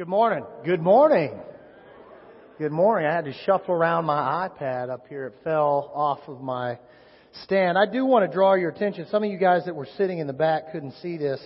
Good 0.00 0.08
morning. 0.08 0.46
Good 0.64 0.80
morning. 0.80 1.38
Good 2.58 2.72
morning. 2.72 3.06
I 3.06 3.14
had 3.14 3.26
to 3.26 3.34
shuffle 3.44 3.74
around 3.74 4.06
my 4.06 4.48
iPad 4.48 4.88
up 4.88 5.06
here. 5.10 5.26
It 5.26 5.34
fell 5.44 5.92
off 5.94 6.20
of 6.26 6.40
my 6.40 6.78
stand. 7.44 7.76
I 7.76 7.84
do 7.84 8.06
want 8.06 8.24
to 8.24 8.34
draw 8.34 8.54
your 8.54 8.70
attention. 8.70 9.06
Some 9.10 9.22
of 9.22 9.30
you 9.30 9.36
guys 9.36 9.66
that 9.66 9.76
were 9.76 9.88
sitting 9.98 10.18
in 10.18 10.26
the 10.26 10.32
back 10.32 10.72
couldn't 10.72 10.94
see 11.02 11.18
this. 11.18 11.38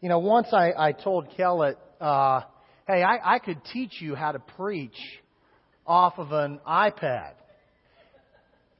You 0.00 0.08
know, 0.08 0.18
once 0.18 0.48
I, 0.52 0.72
I 0.76 0.90
told 0.90 1.28
Kellett, 1.36 1.78
uh, 2.00 2.40
hey, 2.88 3.04
I, 3.04 3.36
I 3.36 3.38
could 3.38 3.60
teach 3.72 4.00
you 4.00 4.16
how 4.16 4.32
to 4.32 4.40
preach 4.40 4.98
off 5.86 6.14
of 6.18 6.32
an 6.32 6.58
iPad. 6.66 7.34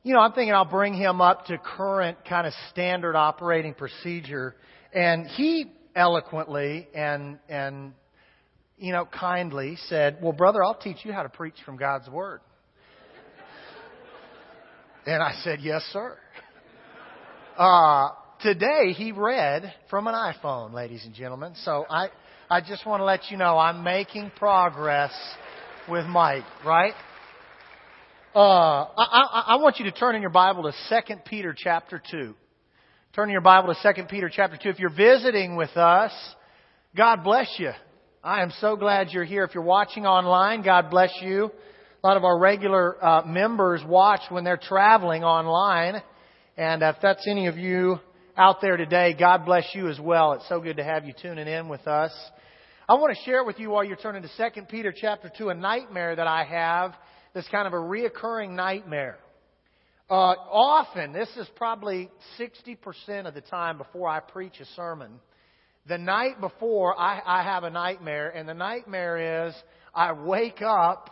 You 0.02 0.12
know, 0.14 0.18
I'm 0.18 0.32
thinking 0.32 0.54
I'll 0.54 0.64
bring 0.64 0.94
him 0.94 1.20
up 1.20 1.46
to 1.46 1.56
current 1.56 2.18
kind 2.28 2.48
of 2.48 2.52
standard 2.72 3.14
operating 3.14 3.74
procedure. 3.74 4.56
And 4.92 5.28
he 5.28 5.66
eloquently 5.94 6.88
and, 6.96 7.38
and, 7.48 7.92
you 8.79 8.92
know, 8.92 9.06
kindly 9.06 9.76
said, 9.88 10.18
well, 10.22 10.32
brother, 10.32 10.62
I'll 10.62 10.75
teach 10.79 10.98
you 11.04 11.12
how 11.12 11.22
to 11.22 11.29
preach 11.29 11.57
from 11.64 11.76
God's 11.76 12.08
Word. 12.08 12.40
and 15.07 15.22
I 15.22 15.32
said, 15.43 15.61
yes, 15.61 15.82
sir. 15.93 16.16
Uh, 17.56 18.11
today 18.40 18.93
he 18.93 19.11
read 19.11 19.72
from 19.90 20.06
an 20.06 20.14
iPhone, 20.14 20.72
ladies 20.72 21.04
and 21.04 21.14
gentlemen. 21.14 21.54
So 21.64 21.86
I, 21.90 22.08
I 22.48 22.61
just 22.61 22.86
want 22.86 23.00
to 23.00 23.04
let 23.04 23.30
you 23.30 23.36
know 23.36 23.58
I'm 23.58 23.82
making 23.82 24.30
progress 24.36 25.12
with 25.89 26.06
Mike, 26.06 26.45
right? 26.64 26.95
Uh, 28.34 28.39
I, 28.39 28.90
I, 28.96 29.45
I 29.48 29.56
want 29.56 29.79
you 29.81 29.86
to 29.86 29.92
turn 29.92 30.14
in 30.14 30.20
your 30.20 30.31
Bible 30.31 30.62
to 30.62 30.72
2 30.89 31.14
Peter 31.25 31.54
chapter 31.56 32.00
2. 32.11 32.34
Turn 33.14 33.28
in 33.28 33.33
your 33.33 33.41
Bible 33.41 33.75
to 33.75 33.95
2 33.95 34.05
Peter 34.05 34.31
chapter 34.33 34.56
2. 34.62 34.69
If 34.69 34.78
you're 34.78 34.95
visiting 34.95 35.56
with 35.56 35.77
us, 35.77 36.12
God 36.95 37.25
bless 37.25 37.53
you. 37.58 37.72
I 38.22 38.42
am 38.42 38.50
so 38.61 38.75
glad 38.75 39.11
you're 39.11 39.25
here. 39.25 39.45
If 39.45 39.55
you're 39.55 39.62
watching 39.62 40.05
online, 40.05 40.62
God 40.62 40.91
bless 40.91 41.12
you. 41.22 41.53
A 42.03 42.06
lot 42.06 42.17
of 42.17 42.25
our 42.25 42.36
regular 42.36 43.03
uh, 43.05 43.23
members 43.25 43.81
watch 43.87 44.23
when 44.29 44.42
they're 44.42 44.56
traveling 44.61 45.23
online. 45.23 46.03
And 46.57 46.83
if 46.83 46.97
that's 47.01 47.25
any 47.29 47.47
of 47.47 47.57
you 47.57 48.01
out 48.37 48.61
there 48.61 48.77
today, 48.77 49.15
God 49.17 49.47
bless 49.47 49.73
you 49.73 49.89
as 49.89 50.01
well. 50.01 50.33
It's 50.33 50.48
so 50.48 50.61
good 50.61 50.79
to 50.79 50.84
have 50.84 51.05
you 51.05 51.12
tuning 51.23 51.47
in 51.47 51.69
with 51.69 51.87
us. 51.87 52.12
I 52.89 52.95
want 52.95 53.17
to 53.17 53.25
share 53.25 53.45
with 53.45 53.61
you 53.61 53.70
while 53.70 53.84
you're 53.84 53.97
turning 53.97 54.23
to 54.23 54.51
2 54.51 54.62
Peter 54.62 54.92
chapter 54.95 55.31
2 55.39 55.51
a 55.51 55.55
nightmare 55.55 56.17
that 56.17 56.27
I 56.27 56.42
have 56.42 56.95
that's 57.35 57.48
kind 57.51 57.69
of 57.69 57.73
a 57.73 57.77
reoccurring 57.77 58.51
nightmare. 58.51 59.19
Uh, 60.11 60.35
often, 60.51 61.12
this 61.12 61.29
is 61.37 61.47
probably 61.55 62.11
60% 62.37 63.29
of 63.29 63.35
the 63.35 63.42
time 63.42 63.79
before 63.79 64.09
I 64.09 64.19
preach 64.19 64.59
a 64.61 64.64
sermon. 64.75 65.20
The 65.89 65.97
night 65.97 66.39
before, 66.39 66.98
I, 67.00 67.22
I 67.25 67.42
have 67.42 67.64
a 67.64 67.70
nightmare, 67.70 68.28
and 68.28 68.47
the 68.47 68.53
nightmare 68.53 69.47
is 69.47 69.55
I 69.95 70.12
wake 70.12 70.61
up 70.61 71.08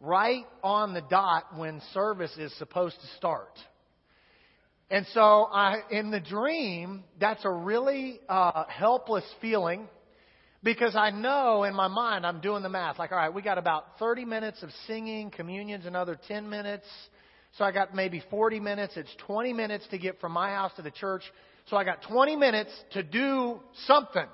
right 0.00 0.44
on 0.62 0.94
the 0.94 1.00
dot 1.00 1.56
when 1.56 1.82
service 1.92 2.30
is 2.38 2.56
supposed 2.56 2.94
to 3.00 3.06
start. 3.16 3.58
And 4.88 5.04
so, 5.14 5.48
I, 5.50 5.78
in 5.90 6.12
the 6.12 6.20
dream, 6.20 7.02
that's 7.18 7.44
a 7.44 7.50
really 7.50 8.20
uh, 8.28 8.66
helpless 8.68 9.24
feeling 9.40 9.88
because 10.62 10.94
I 10.94 11.10
know 11.10 11.64
in 11.64 11.74
my 11.74 11.88
mind 11.88 12.24
I'm 12.24 12.40
doing 12.40 12.62
the 12.62 12.68
math. 12.68 13.00
Like, 13.00 13.10
all 13.10 13.18
right, 13.18 13.34
we 13.34 13.42
got 13.42 13.58
about 13.58 13.98
30 13.98 14.24
minutes 14.26 14.62
of 14.62 14.70
singing, 14.86 15.32
communions, 15.32 15.86
another 15.86 16.16
10 16.28 16.48
minutes. 16.48 16.86
So 17.58 17.64
I 17.64 17.72
got 17.72 17.96
maybe 17.96 18.22
40 18.30 18.60
minutes. 18.60 18.92
It's 18.96 19.10
20 19.26 19.52
minutes 19.52 19.84
to 19.90 19.98
get 19.98 20.20
from 20.20 20.30
my 20.30 20.50
house 20.50 20.70
to 20.76 20.82
the 20.82 20.92
church. 20.92 21.22
So 21.66 21.76
I 21.76 21.84
got 21.84 22.02
20 22.02 22.36
minutes 22.36 22.70
to 22.92 23.02
do 23.02 23.58
something. 23.86 24.26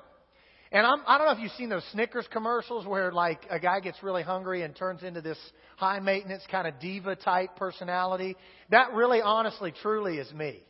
And 0.73 0.87
I'm, 0.87 1.01
I 1.07 1.19
don't 1.19 1.27
know 1.27 1.33
if 1.33 1.41
you've 1.41 1.53
seen 1.53 1.69
those 1.69 1.85
Snickers 1.93 2.27
commercials 2.33 2.87
where 2.87 3.13
like 3.13 3.45
a 3.51 3.59
guy 3.59 3.81
gets 3.81 4.03
really 4.03 4.23
hungry 4.23 4.63
and 4.63 4.75
turns 4.75 5.03
into 5.03 5.21
this 5.21 5.39
high 5.77 5.99
maintenance 6.01 6.43
kind 6.51 6.67
of 6.67 6.79
diva 6.81 7.17
type 7.17 7.57
personality. 7.57 8.37
That 8.71 8.93
really 8.93 9.21
honestly 9.21 9.73
truly 9.83 10.19
is 10.19 10.33
me. 10.33 10.61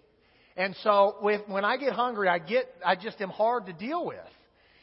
And 0.56 0.74
so 0.82 1.16
with, 1.22 1.42
when 1.48 1.64
I 1.64 1.76
get 1.76 1.92
hungry, 1.92 2.28
I 2.28 2.38
get, 2.38 2.66
I 2.84 2.96
just 2.96 3.20
am 3.20 3.30
hard 3.30 3.66
to 3.66 3.72
deal 3.72 4.06
with. 4.06 4.18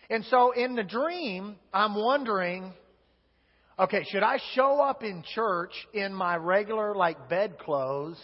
And 0.10 0.24
so 0.26 0.52
in 0.52 0.76
the 0.76 0.84
dream, 0.84 1.58
I'm 1.74 1.96
wondering, 1.96 2.72
okay, 3.78 4.04
should 4.10 4.24
I 4.24 4.40
show 4.54 4.80
up 4.80 5.04
in 5.04 5.24
church 5.36 5.74
in 5.94 6.14
my 6.14 6.38
regular 6.38 6.96
like 6.96 7.30
bed 7.30 7.60
clothes 7.60 8.18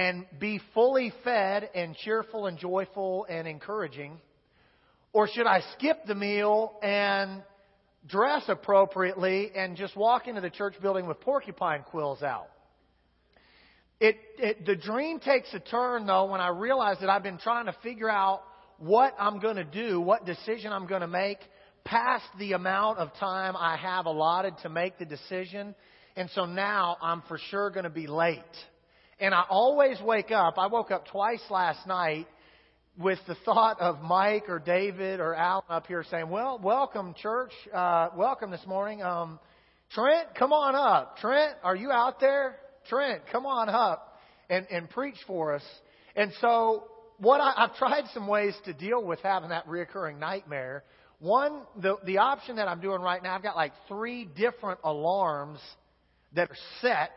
and 0.00 0.24
be 0.38 0.58
fully 0.72 1.12
fed 1.24 1.68
and 1.74 1.94
cheerful 1.94 2.46
and 2.46 2.56
joyful 2.56 3.26
and 3.28 3.46
encouraging? 3.46 4.18
Or 5.12 5.28
should 5.28 5.46
I 5.46 5.60
skip 5.76 6.06
the 6.06 6.14
meal 6.14 6.72
and 6.82 7.42
dress 8.08 8.44
appropriately 8.48 9.50
and 9.54 9.76
just 9.76 9.94
walk 9.94 10.26
into 10.26 10.40
the 10.40 10.48
church 10.48 10.72
building 10.80 11.06
with 11.06 11.20
porcupine 11.20 11.82
quills 11.82 12.22
out? 12.22 12.48
It, 14.00 14.16
it, 14.38 14.64
the 14.64 14.74
dream 14.74 15.20
takes 15.20 15.52
a 15.52 15.60
turn 15.60 16.06
though 16.06 16.30
when 16.30 16.40
I 16.40 16.48
realize 16.48 16.96
that 17.00 17.10
I've 17.10 17.22
been 17.22 17.36
trying 17.36 17.66
to 17.66 17.74
figure 17.82 18.08
out 18.08 18.40
what 18.78 19.14
I'm 19.18 19.38
going 19.38 19.56
to 19.56 19.64
do, 19.64 20.00
what 20.00 20.24
decision 20.24 20.72
I'm 20.72 20.86
going 20.86 21.02
to 21.02 21.08
make, 21.08 21.40
past 21.84 22.24
the 22.38 22.54
amount 22.54 22.96
of 22.96 23.12
time 23.20 23.54
I 23.54 23.76
have 23.76 24.06
allotted 24.06 24.54
to 24.62 24.70
make 24.70 24.98
the 24.98 25.04
decision. 25.04 25.74
And 26.16 26.30
so 26.34 26.46
now 26.46 26.96
I'm 27.02 27.22
for 27.28 27.36
sure 27.50 27.68
going 27.68 27.84
to 27.84 27.90
be 27.90 28.06
late. 28.06 28.40
And 29.20 29.34
I 29.34 29.44
always 29.50 30.00
wake 30.00 30.30
up, 30.30 30.54
I 30.56 30.68
woke 30.68 30.90
up 30.90 31.06
twice 31.08 31.42
last 31.50 31.86
night 31.86 32.26
with 32.98 33.18
the 33.28 33.34
thought 33.44 33.78
of 33.78 34.00
Mike 34.00 34.48
or 34.48 34.58
David 34.58 35.20
or 35.20 35.34
Alan 35.34 35.62
up 35.68 35.86
here 35.86 36.02
saying, 36.10 36.30
well, 36.30 36.58
welcome 36.62 37.14
church, 37.20 37.52
uh, 37.70 38.08
welcome 38.16 38.50
this 38.50 38.66
morning. 38.66 39.02
Um, 39.02 39.38
Trent, 39.90 40.28
come 40.38 40.54
on 40.54 40.74
up. 40.74 41.18
Trent, 41.18 41.54
are 41.62 41.76
you 41.76 41.90
out 41.90 42.18
there? 42.18 42.56
Trent, 42.88 43.20
come 43.30 43.44
on 43.44 43.68
up 43.68 44.18
and, 44.48 44.66
and 44.70 44.88
preach 44.88 45.18
for 45.26 45.54
us. 45.54 45.62
And 46.16 46.32
so 46.40 46.84
what 47.18 47.42
I, 47.42 47.52
I've 47.58 47.76
tried 47.76 48.04
some 48.14 48.26
ways 48.26 48.54
to 48.64 48.72
deal 48.72 49.04
with 49.04 49.20
having 49.20 49.50
that 49.50 49.66
reoccurring 49.66 50.18
nightmare. 50.18 50.82
One, 51.18 51.60
the, 51.76 51.96
the 52.06 52.18
option 52.18 52.56
that 52.56 52.68
I'm 52.68 52.80
doing 52.80 53.02
right 53.02 53.22
now, 53.22 53.34
I've 53.34 53.42
got 53.42 53.54
like 53.54 53.74
three 53.86 54.24
different 54.24 54.80
alarms 54.82 55.58
that 56.32 56.48
are 56.48 56.56
set. 56.80 57.12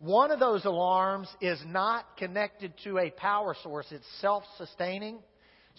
One 0.00 0.30
of 0.30 0.38
those 0.38 0.64
alarms 0.64 1.28
is 1.40 1.58
not 1.66 2.16
connected 2.16 2.72
to 2.84 2.98
a 2.98 3.10
power 3.10 3.56
source. 3.62 3.86
It's 3.90 4.06
self-sustaining. 4.20 5.18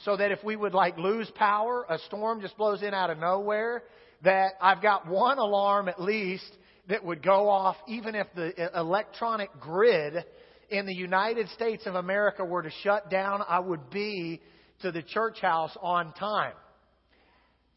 So 0.04 0.16
that 0.16 0.32
if 0.32 0.44
we 0.44 0.56
would 0.56 0.74
like 0.74 0.98
lose 0.98 1.30
power, 1.36 1.86
a 1.90 1.98
storm 2.00 2.42
just 2.42 2.58
blows 2.58 2.84
in 2.84 2.94
out 2.94 3.10
of 3.10 3.18
nowhere, 3.18 3.84
that 4.24 4.54
I've 4.62 4.82
got 4.82 5.08
one 5.08 5.38
alarm 5.38 5.90
at 5.90 6.02
least 6.02 6.50
that 6.88 7.04
would 7.04 7.22
go 7.22 7.50
off 7.50 7.76
even 7.88 8.16
if 8.16 8.28
the 8.34 8.70
electronic 8.78 9.50
grid 9.60 10.14
in 10.70 10.86
the 10.86 10.94
United 10.94 11.50
States 11.50 11.86
of 11.86 11.96
America 11.96 12.44
were 12.46 12.62
to 12.62 12.72
shut 12.82 13.10
down, 13.10 13.42
I 13.48 13.60
would 13.60 13.90
be 13.90 14.42
to 14.82 14.92
the 14.92 15.02
church 15.02 15.42
house 15.42 15.76
on 15.82 16.14
time. 16.14 16.54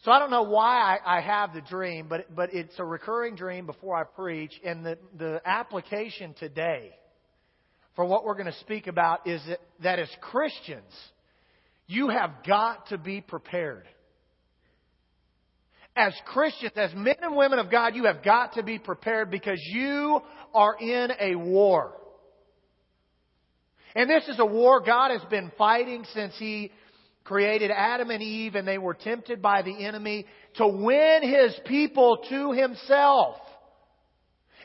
So 0.02 0.10
I 0.10 0.18
don't 0.18 0.30
know 0.30 0.42
why 0.42 0.98
I, 1.04 1.18
I 1.18 1.20
have 1.20 1.54
the 1.54 1.60
dream, 1.60 2.06
but, 2.08 2.34
but 2.34 2.52
it's 2.52 2.74
a 2.78 2.84
recurring 2.84 3.36
dream 3.36 3.66
before 3.66 3.96
I 3.96 4.02
preach. 4.02 4.52
And 4.64 4.84
the, 4.84 4.98
the 5.16 5.40
application 5.44 6.34
today 6.40 6.90
for 7.94 8.04
what 8.04 8.24
we're 8.24 8.34
going 8.34 8.46
to 8.46 8.58
speak 8.60 8.88
about 8.88 9.28
is 9.28 9.40
that, 9.46 9.60
that 9.82 9.98
as 10.00 10.08
Christians, 10.20 10.92
you 11.86 12.08
have 12.08 12.30
got 12.44 12.88
to 12.88 12.98
be 12.98 13.20
prepared. 13.20 13.86
As 15.94 16.14
Christians, 16.26 16.72
as 16.74 16.92
men 16.94 17.16
and 17.20 17.36
women 17.36 17.60
of 17.60 17.70
God, 17.70 17.94
you 17.94 18.06
have 18.06 18.24
got 18.24 18.54
to 18.54 18.64
be 18.64 18.78
prepared 18.80 19.30
because 19.30 19.60
you 19.72 20.20
are 20.52 20.74
in 20.80 21.12
a 21.20 21.36
war. 21.36 21.92
And 23.94 24.10
this 24.10 24.26
is 24.26 24.40
a 24.40 24.46
war 24.46 24.80
God 24.80 25.10
has 25.12 25.22
been 25.30 25.52
fighting 25.56 26.04
since 26.12 26.34
He 26.38 26.72
created 27.24 27.70
Adam 27.70 28.10
and 28.10 28.22
Eve 28.22 28.54
and 28.54 28.66
they 28.66 28.78
were 28.78 28.94
tempted 28.94 29.40
by 29.40 29.62
the 29.62 29.84
enemy 29.84 30.26
to 30.56 30.66
win 30.66 31.20
His 31.22 31.58
people 31.66 32.18
to 32.28 32.52
Himself. 32.52 33.36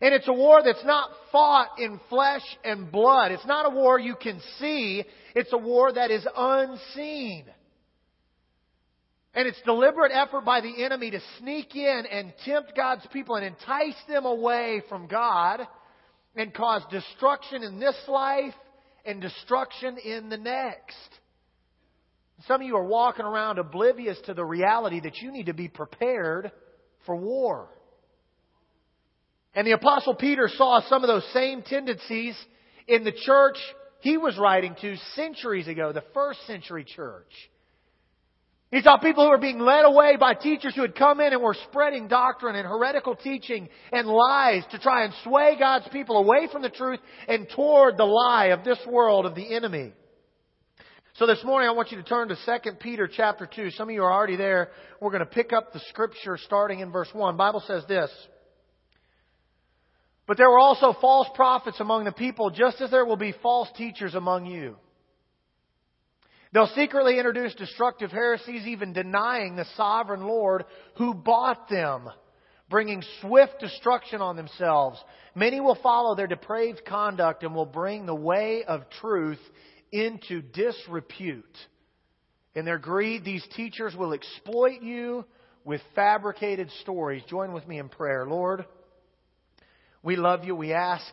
And 0.01 0.13
it's 0.13 0.27
a 0.27 0.33
war 0.33 0.61
that's 0.63 0.85
not 0.85 1.09
fought 1.31 1.79
in 1.79 1.99
flesh 2.09 2.43
and 2.63 2.91
blood. 2.91 3.31
It's 3.31 3.45
not 3.45 3.65
a 3.65 3.75
war 3.75 3.99
you 3.99 4.15
can 4.15 4.39
see. 4.59 5.03
It's 5.35 5.51
a 5.53 5.57
war 5.57 5.91
that 5.91 6.11
is 6.11 6.25
unseen. 6.35 7.45
And 9.33 9.47
it's 9.47 9.61
deliberate 9.65 10.11
effort 10.13 10.45
by 10.45 10.61
the 10.61 10.83
enemy 10.83 11.11
to 11.11 11.19
sneak 11.39 11.75
in 11.75 12.03
and 12.11 12.33
tempt 12.45 12.75
God's 12.75 13.05
people 13.11 13.35
and 13.35 13.45
entice 13.45 13.95
them 14.07 14.25
away 14.25 14.81
from 14.89 15.07
God 15.07 15.61
and 16.35 16.53
cause 16.53 16.83
destruction 16.91 17.63
in 17.63 17.79
this 17.79 17.95
life 18.07 18.53
and 19.05 19.21
destruction 19.21 19.97
in 19.97 20.29
the 20.29 20.37
next. 20.37 20.95
Some 22.45 22.61
of 22.61 22.67
you 22.67 22.75
are 22.77 22.85
walking 22.85 23.25
around 23.25 23.57
oblivious 23.57 24.17
to 24.25 24.33
the 24.33 24.45
reality 24.45 24.99
that 24.99 25.17
you 25.17 25.31
need 25.31 25.47
to 25.47 25.53
be 25.53 25.67
prepared 25.67 26.51
for 27.05 27.15
war. 27.15 27.69
And 29.55 29.65
the 29.65 29.71
Apostle 29.71 30.13
Peter 30.13 30.47
saw 30.55 30.81
some 30.87 31.03
of 31.03 31.07
those 31.07 31.27
same 31.33 31.63
tendencies 31.63 32.37
in 32.87 33.03
the 33.03 33.11
church 33.11 33.57
he 34.01 34.17
was 34.17 34.37
writing 34.37 34.75
to 34.81 34.95
centuries 35.15 35.67
ago, 35.67 35.91
the 35.91 36.03
first 36.13 36.45
century 36.45 36.85
church. 36.85 37.31
He 38.69 38.81
saw 38.81 38.97
people 38.97 39.23
who 39.23 39.29
were 39.29 39.37
being 39.37 39.59
led 39.59 39.85
away 39.85 40.17
by 40.17 40.33
teachers 40.33 40.75
who 40.75 40.81
had 40.81 40.93
come 40.93 41.21
in 41.21 41.31
and 41.31 41.41
were 41.41 41.55
spreading 41.69 42.07
doctrine 42.07 42.55
and 42.55 42.67
heretical 42.67 43.15
teaching 43.15 43.69
and 43.93 44.07
lies 44.07 44.63
to 44.71 44.79
try 44.79 45.05
and 45.05 45.13
sway 45.23 45.55
God's 45.57 45.87
people 45.87 46.17
away 46.17 46.49
from 46.51 46.61
the 46.61 46.69
truth 46.69 46.99
and 47.27 47.47
toward 47.55 47.97
the 47.97 48.03
lie 48.03 48.47
of 48.47 48.65
this 48.65 48.79
world 48.85 49.25
of 49.25 49.35
the 49.35 49.55
enemy. 49.55 49.93
So 51.17 51.25
this 51.25 51.43
morning 51.43 51.67
I 51.67 51.71
want 51.71 51.89
you 51.89 51.97
to 51.97 52.03
turn 52.03 52.27
to 52.27 52.35
2 52.35 52.73
Peter 52.73 53.09
chapter 53.11 53.47
2. 53.47 53.71
Some 53.71 53.89
of 53.89 53.95
you 53.95 54.03
are 54.03 54.13
already 54.13 54.35
there. 54.35 54.69
We're 55.01 55.09
going 55.09 55.21
to 55.21 55.25
pick 55.25 55.51
up 55.51 55.73
the 55.73 55.79
scripture 55.89 56.37
starting 56.37 56.79
in 56.79 56.91
verse 56.91 57.09
1. 57.11 57.33
The 57.33 57.37
Bible 57.37 57.63
says 57.65 57.83
this. 57.87 58.11
But 60.27 60.37
there 60.37 60.47
were 60.47 60.59
also 60.59 60.95
false 61.01 61.27
prophets 61.33 61.79
among 61.79 62.03
the 62.03 62.11
people, 62.11 62.51
just 62.51 62.81
as 62.81 62.91
there 62.91 63.03
will 63.03 63.17
be 63.17 63.33
false 63.41 63.67
teachers 63.75 64.13
among 64.13 64.45
you. 64.45 64.75
They'll 66.53 66.71
secretly 66.75 67.17
introduce 67.17 67.55
destructive 67.55 68.11
heresies, 68.11 68.67
even 68.67 68.93
denying 68.93 69.55
the 69.55 69.65
sovereign 69.75 70.21
Lord 70.21 70.65
who 70.97 71.15
bought 71.15 71.67
them, 71.67 72.09
bringing 72.69 73.03
swift 73.21 73.59
destruction 73.59 74.21
on 74.21 74.35
themselves. 74.35 75.03
Many 75.33 75.61
will 75.61 75.79
follow 75.81 76.13
their 76.13 76.27
depraved 76.27 76.85
conduct 76.85 77.41
and 77.41 77.55
will 77.55 77.65
bring 77.65 78.05
the 78.05 78.13
way 78.13 78.63
of 78.67 78.87
truth 79.01 79.39
into 79.91 80.41
disrepute. 80.41 81.45
In 82.55 82.65
their 82.65 82.79
greed, 82.79 83.23
these 83.23 83.45
teachers 83.55 83.95
will 83.95 84.13
exploit 84.13 84.81
you 84.81 85.25
with 85.63 85.81
fabricated 85.95 86.71
stories. 86.81 87.21
Join 87.29 87.53
with 87.53 87.67
me 87.67 87.77
in 87.77 87.89
prayer. 87.89 88.25
Lord, 88.25 88.65
we 90.01 90.15
love 90.15 90.43
you. 90.43 90.55
We 90.55 90.73
ask 90.73 91.05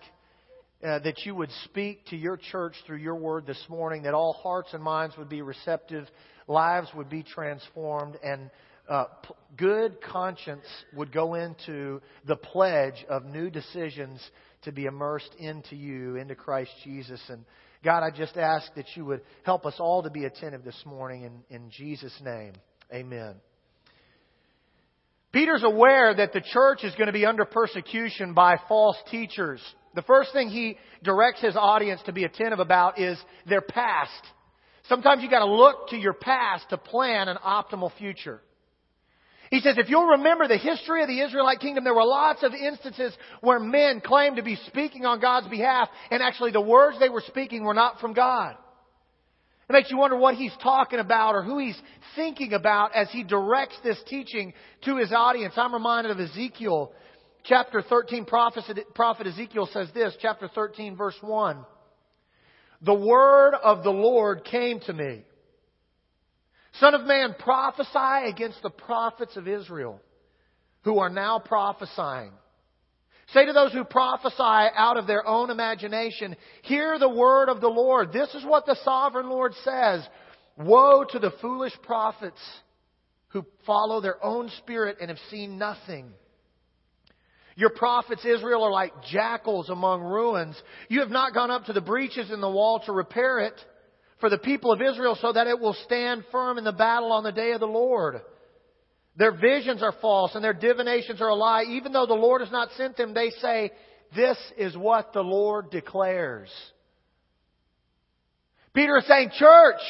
uh, 0.83 0.99
that 1.01 1.25
you 1.25 1.35
would 1.35 1.51
speak 1.65 2.07
to 2.07 2.17
your 2.17 2.37
church 2.37 2.75
through 2.87 2.99
your 2.99 3.17
word 3.17 3.47
this 3.47 3.63
morning, 3.69 4.03
that 4.03 4.15
all 4.15 4.35
hearts 4.35 4.73
and 4.73 4.83
minds 4.83 5.17
would 5.17 5.29
be 5.29 5.43
receptive, 5.43 6.07
lives 6.47 6.89
would 6.95 7.09
be 7.09 7.23
transformed, 7.23 8.17
and 8.23 8.51
uh, 8.89 9.05
p- 9.23 9.35
good 9.57 10.01
conscience 10.03 10.67
would 10.95 11.11
go 11.11 11.35
into 11.35 12.01
the 12.27 12.37
pledge 12.37 13.05
of 13.09 13.25
new 13.25 13.49
decisions 13.49 14.21
to 14.65 14.73
be 14.73 14.85
immersed 14.85 15.35
into 15.39 15.77
you, 15.77 16.17
into 16.17 16.35
Christ 16.35 16.71
Jesus. 16.83 17.21
And 17.29 17.45
God, 17.83 18.03
I 18.03 18.11
just 18.11 18.37
ask 18.37 18.73
that 18.75 18.87
you 18.95 19.05
would 19.05 19.21
help 19.45 19.67
us 19.67 19.75
all 19.79 20.03
to 20.03 20.11
be 20.11 20.25
attentive 20.25 20.65
this 20.65 20.83
morning 20.87 21.23
in, 21.23 21.57
in 21.57 21.71
Jesus' 21.71 22.19
name. 22.23 22.53
Amen. 22.93 23.35
Peter's 25.33 25.65
aware 25.65 26.15
that 26.15 26.33
the 26.33 26.41
church 26.41 26.85
is 26.85 26.95
going 26.95 27.09
to 27.09 27.13
be 27.13 27.27
under 27.27 27.45
persecution 27.45 28.35
by 28.35 28.57
false 28.69 28.97
teachers. 29.11 29.61
The 29.95 30.03
first 30.03 30.33
thing 30.33 30.49
he 30.49 30.79
directs 31.03 31.41
his 31.41 31.57
audience 31.57 32.01
to 32.07 32.13
be 32.13 32.25
attentive 32.25 32.61
about 32.61 33.01
is 33.01 33.19
their 33.47 33.61
past. 33.61 34.13
Sometimes 34.89 35.23
you 35.23 35.31
gotta 35.31 35.51
look 35.51 35.89
to 35.89 35.97
your 35.97 36.13
past 36.13 36.69
to 36.71 36.77
plan 36.77 37.29
an 37.29 37.39
optimal 37.45 37.91
future. 37.97 38.41
He 39.51 39.61
says, 39.61 39.77
if 39.79 39.89
you'll 39.89 40.07
remember 40.07 40.49
the 40.49 40.57
history 40.57 41.03
of 41.03 41.09
the 41.09 41.21
Israelite 41.21 41.61
kingdom, 41.61 41.85
there 41.85 41.95
were 41.95 42.05
lots 42.05 42.43
of 42.43 42.53
instances 42.55 43.13
where 43.41 43.61
men 43.61 44.01
claimed 44.01 44.37
to 44.37 44.43
be 44.43 44.57
speaking 44.67 45.05
on 45.05 45.21
God's 45.21 45.49
behalf, 45.49 45.89
and 46.11 46.23
actually 46.23 46.51
the 46.51 46.61
words 46.61 46.99
they 46.99 47.09
were 47.09 47.23
speaking 47.27 47.65
were 47.65 47.75
not 47.75 48.01
from 48.01 48.15
God. 48.15 48.57
It 49.69 49.73
makes 49.73 49.91
you 49.91 49.97
wonder 49.97 50.17
what 50.17 50.35
he's 50.35 50.53
talking 50.63 50.99
about 50.99 51.35
or 51.35 51.43
who 51.43 51.59
he's 51.59 51.81
thinking 52.17 52.53
about 52.53 52.95
as 52.95 53.09
he 53.11 53.23
directs 53.23 53.77
this 53.83 53.99
teaching 54.07 54.53
to 54.85 54.97
his 54.97 55.11
audience. 55.13 55.55
I'm 55.57 55.73
reminded 55.73 56.13
of 56.13 56.21
Ezekiel 56.21 56.93
chapter 57.45 57.81
13. 57.81 58.27
Prophet, 58.27 59.27
Ezekiel 59.27 59.69
says 59.73 59.89
this, 59.95 60.15
chapter 60.21 60.49
13 60.55 60.97
verse 60.97 61.17
1. 61.21 61.65
The 62.83 62.95
word 62.95 63.55
of 63.55 63.83
the 63.83 63.91
Lord 63.91 64.45
came 64.45 64.81
to 64.81 64.93
me. 64.93 65.23
Son 66.81 66.95
of 66.95 67.07
man, 67.07 67.35
prophesy 67.39 68.29
against 68.29 68.63
the 68.63 68.71
prophets 68.71 69.37
of 69.37 69.47
Israel 69.47 70.01
who 70.83 70.99
are 70.99 71.11
now 71.11 71.39
prophesying. 71.39 72.33
Say 73.33 73.47
to 73.47 73.53
those 73.53 73.73
who 73.73 73.85
prophesy 73.85 74.37
out 74.39 74.99
of 74.99 75.07
their 75.07 75.27
own 75.27 75.51
imagination, 75.51 76.37
hear 76.63 76.99
the 76.99 77.09
word 77.09 77.49
of 77.49 77.61
the 77.61 77.69
Lord. 77.69 78.13
This 78.13 78.35
is 78.35 78.45
what 78.45 78.67
the 78.67 78.77
sovereign 78.85 79.31
Lord 79.31 79.53
says. 79.65 80.07
Woe 80.59 81.05
to 81.11 81.19
the 81.19 81.33
foolish 81.41 81.73
prophets 81.83 82.41
who 83.29 83.47
follow 83.67 84.01
their 84.01 84.23
own 84.23 84.51
spirit 84.59 84.99
and 85.01 85.09
have 85.09 85.19
seen 85.31 85.59
nothing. 85.59 86.13
Your 87.57 87.71
prophets, 87.71 88.25
Israel, 88.25 88.65
are 88.65 88.71
like 88.71 88.93
jackals 89.11 89.71
among 89.71 90.03
ruins. 90.03 90.61
You 90.89 91.01
have 91.01 91.11
not 91.11 91.35
gone 91.35 91.51
up 91.51 91.67
to 91.67 91.73
the 91.73 91.81
breaches 91.81 92.31
in 92.31 92.41
the 92.41 92.51
wall 92.51 92.81
to 92.81 92.93
repair 92.93 93.41
it 93.41 93.55
for 94.25 94.31
the 94.31 94.39
people 94.39 94.73
of 94.73 94.81
Israel 94.81 95.19
so 95.21 95.35
that 95.35 95.49
it 95.49 95.61
will 95.61 95.77
stand 95.85 96.25
firm 96.33 96.57
in 96.57 96.65
the 96.65 96.73
battle 96.73 97.13
on 97.13 97.25
the 97.25 97.31
day 97.31 97.53
of 97.53 97.61
the 97.61 97.67
Lord. 97.67 98.23
Their 99.19 99.33
visions 99.33 99.83
are 99.83 99.93
false 100.01 100.35
and 100.35 100.43
their 100.43 100.55
divinations 100.55 101.21
are 101.21 101.29
a 101.29 101.35
lie. 101.35 101.65
Even 101.69 101.93
though 101.93 102.07
the 102.07 102.15
Lord 102.15 102.41
has 102.41 102.51
not 102.51 102.71
sent 102.75 102.97
them, 102.97 103.13
they 103.13 103.29
say, 103.43 103.71
this 104.17 104.39
is 104.57 104.79
what 104.79 105.13
the 105.13 105.21
Lord 105.21 105.71
declares. 105.71 106.49
Peter 108.73 108.97
is 108.97 109.07
saying, 109.07 109.29
church, 109.39 109.83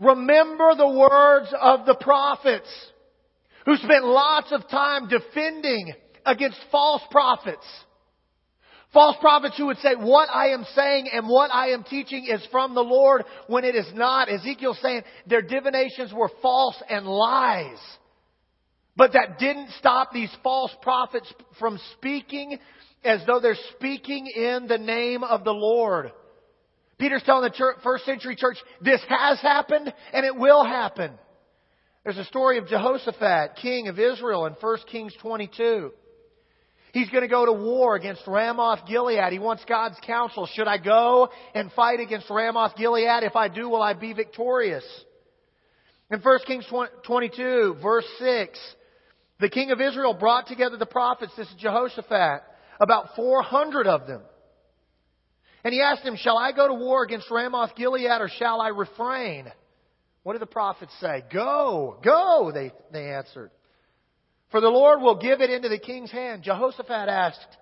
remember 0.00 0.74
the 0.74 0.88
words 0.88 1.52
of 1.60 1.84
the 1.84 1.98
prophets 2.00 2.70
who 3.66 3.76
spent 3.76 4.06
lots 4.06 4.52
of 4.52 4.66
time 4.70 5.08
defending 5.08 5.92
against 6.24 6.56
false 6.70 7.02
prophets. 7.10 7.66
False 8.92 9.16
prophets 9.20 9.56
who 9.56 9.66
would 9.66 9.78
say, 9.78 9.94
what 9.94 10.28
I 10.28 10.48
am 10.48 10.66
saying 10.74 11.08
and 11.12 11.26
what 11.26 11.50
I 11.50 11.70
am 11.70 11.82
teaching 11.82 12.26
is 12.26 12.46
from 12.50 12.74
the 12.74 12.84
Lord 12.84 13.24
when 13.46 13.64
it 13.64 13.74
is 13.74 13.86
not. 13.94 14.30
Ezekiel 14.30 14.76
saying 14.82 15.02
their 15.26 15.40
divinations 15.40 16.12
were 16.12 16.30
false 16.42 16.76
and 16.90 17.06
lies. 17.06 17.78
But 18.94 19.14
that 19.14 19.38
didn't 19.38 19.70
stop 19.78 20.12
these 20.12 20.30
false 20.42 20.72
prophets 20.82 21.32
from 21.58 21.80
speaking 21.96 22.58
as 23.02 23.22
though 23.26 23.40
they're 23.40 23.56
speaking 23.76 24.26
in 24.26 24.66
the 24.68 24.78
name 24.78 25.24
of 25.24 25.44
the 25.44 25.54
Lord. 25.54 26.12
Peter's 26.98 27.22
telling 27.24 27.44
the 27.44 27.56
church, 27.56 27.78
first 27.82 28.04
century 28.04 28.36
church, 28.36 28.58
this 28.82 29.00
has 29.08 29.40
happened 29.40 29.92
and 30.12 30.26
it 30.26 30.36
will 30.36 30.64
happen. 30.64 31.12
There's 32.04 32.18
a 32.18 32.24
story 32.26 32.58
of 32.58 32.68
Jehoshaphat, 32.68 33.56
king 33.62 33.88
of 33.88 33.98
Israel 33.98 34.44
in 34.44 34.52
1 34.52 34.78
Kings 34.90 35.14
22. 35.22 35.92
He's 36.92 37.08
going 37.08 37.22
to 37.22 37.28
go 37.28 37.46
to 37.46 37.52
war 37.52 37.96
against 37.96 38.22
Ramoth 38.26 38.86
Gilead. 38.86 39.32
He 39.32 39.38
wants 39.38 39.64
God's 39.66 39.96
counsel. 40.06 40.46
Should 40.54 40.68
I 40.68 40.76
go 40.76 41.30
and 41.54 41.72
fight 41.72 42.00
against 42.00 42.28
Ramoth 42.28 42.76
Gilead? 42.76 43.22
If 43.22 43.34
I 43.34 43.48
do, 43.48 43.68
will 43.68 43.82
I 43.82 43.94
be 43.94 44.12
victorious? 44.12 44.84
In 46.10 46.20
1 46.20 46.38
Kings 46.46 46.66
22, 47.06 47.76
verse 47.82 48.04
6, 48.18 48.58
the 49.40 49.48
king 49.48 49.70
of 49.70 49.80
Israel 49.80 50.12
brought 50.12 50.46
together 50.46 50.76
the 50.76 50.84
prophets, 50.84 51.32
this 51.34 51.48
is 51.48 51.54
Jehoshaphat, 51.58 52.42
about 52.78 53.16
400 53.16 53.86
of 53.86 54.06
them. 54.06 54.20
And 55.64 55.72
he 55.72 55.80
asked 55.80 56.02
him, 56.02 56.16
Shall 56.16 56.36
I 56.36 56.52
go 56.52 56.68
to 56.68 56.74
war 56.74 57.04
against 57.04 57.30
Ramoth 57.30 57.74
Gilead 57.74 58.20
or 58.20 58.28
shall 58.38 58.60
I 58.60 58.68
refrain? 58.68 59.50
What 60.24 60.34
did 60.34 60.42
the 60.42 60.46
prophets 60.46 60.92
say? 61.00 61.24
Go, 61.32 61.98
go, 62.04 62.52
they, 62.52 62.72
they 62.92 63.14
answered. 63.14 63.50
For 64.52 64.60
the 64.60 64.68
Lord 64.68 65.00
will 65.00 65.16
give 65.16 65.40
it 65.40 65.50
into 65.50 65.70
the 65.70 65.78
king's 65.78 66.12
hand. 66.12 66.42
Jehoshaphat 66.44 67.08
asked, 67.08 67.56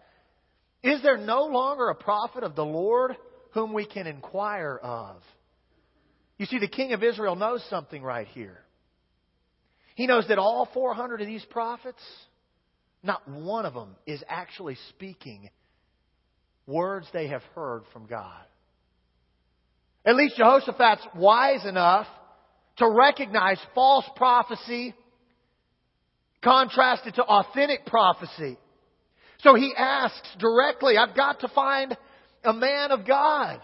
Is 0.83 1.01
there 1.03 1.17
no 1.17 1.45
longer 1.45 1.89
a 1.89 1.95
prophet 1.95 2.43
of 2.43 2.57
the 2.57 2.65
Lord 2.65 3.17
whom 3.53 3.73
we 3.73 3.87
can 3.87 4.09
inquire 4.09 4.79
of? 4.83 5.17
You 6.37 6.47
see, 6.47 6.59
the 6.59 6.69
king 6.69 6.93
of 6.93 7.05
Israel 7.05 7.37
knows 7.37 7.65
something 7.71 8.03
right 8.03 8.27
here. 8.27 8.59
He 9.95 10.09
knows 10.09 10.27
that 10.29 10.39
all 10.39 10.69
400 10.75 11.21
of 11.21 11.27
these 11.29 11.45
prophets, 11.45 12.03
not 13.05 13.29
one 13.29 13.67
of 13.67 13.75
them 13.75 13.95
is 14.07 14.23
actually 14.29 14.77
speaking 14.89 15.49
words 16.67 17.07
they 17.13 17.29
have 17.29 17.43
heard 17.55 17.83
from 17.93 18.07
God. 18.07 18.43
At 20.05 20.17
least 20.17 20.39
Jehoshaphat's 20.39 21.07
wise 21.15 21.65
enough 21.65 22.07
to 22.79 22.89
recognize 22.89 23.59
false 23.75 24.07
prophecy 24.17 24.95
contrasted 26.43 27.15
to 27.15 27.23
authentic 27.23 27.87
prophecy. 27.87 28.57
So 29.41 29.55
he 29.55 29.73
asks 29.77 30.29
directly, 30.39 30.97
I've 30.97 31.17
got 31.17 31.41
to 31.41 31.49
find 31.49 31.97
a 32.45 32.53
man 32.53 32.91
of 32.91 33.07
God. 33.07 33.61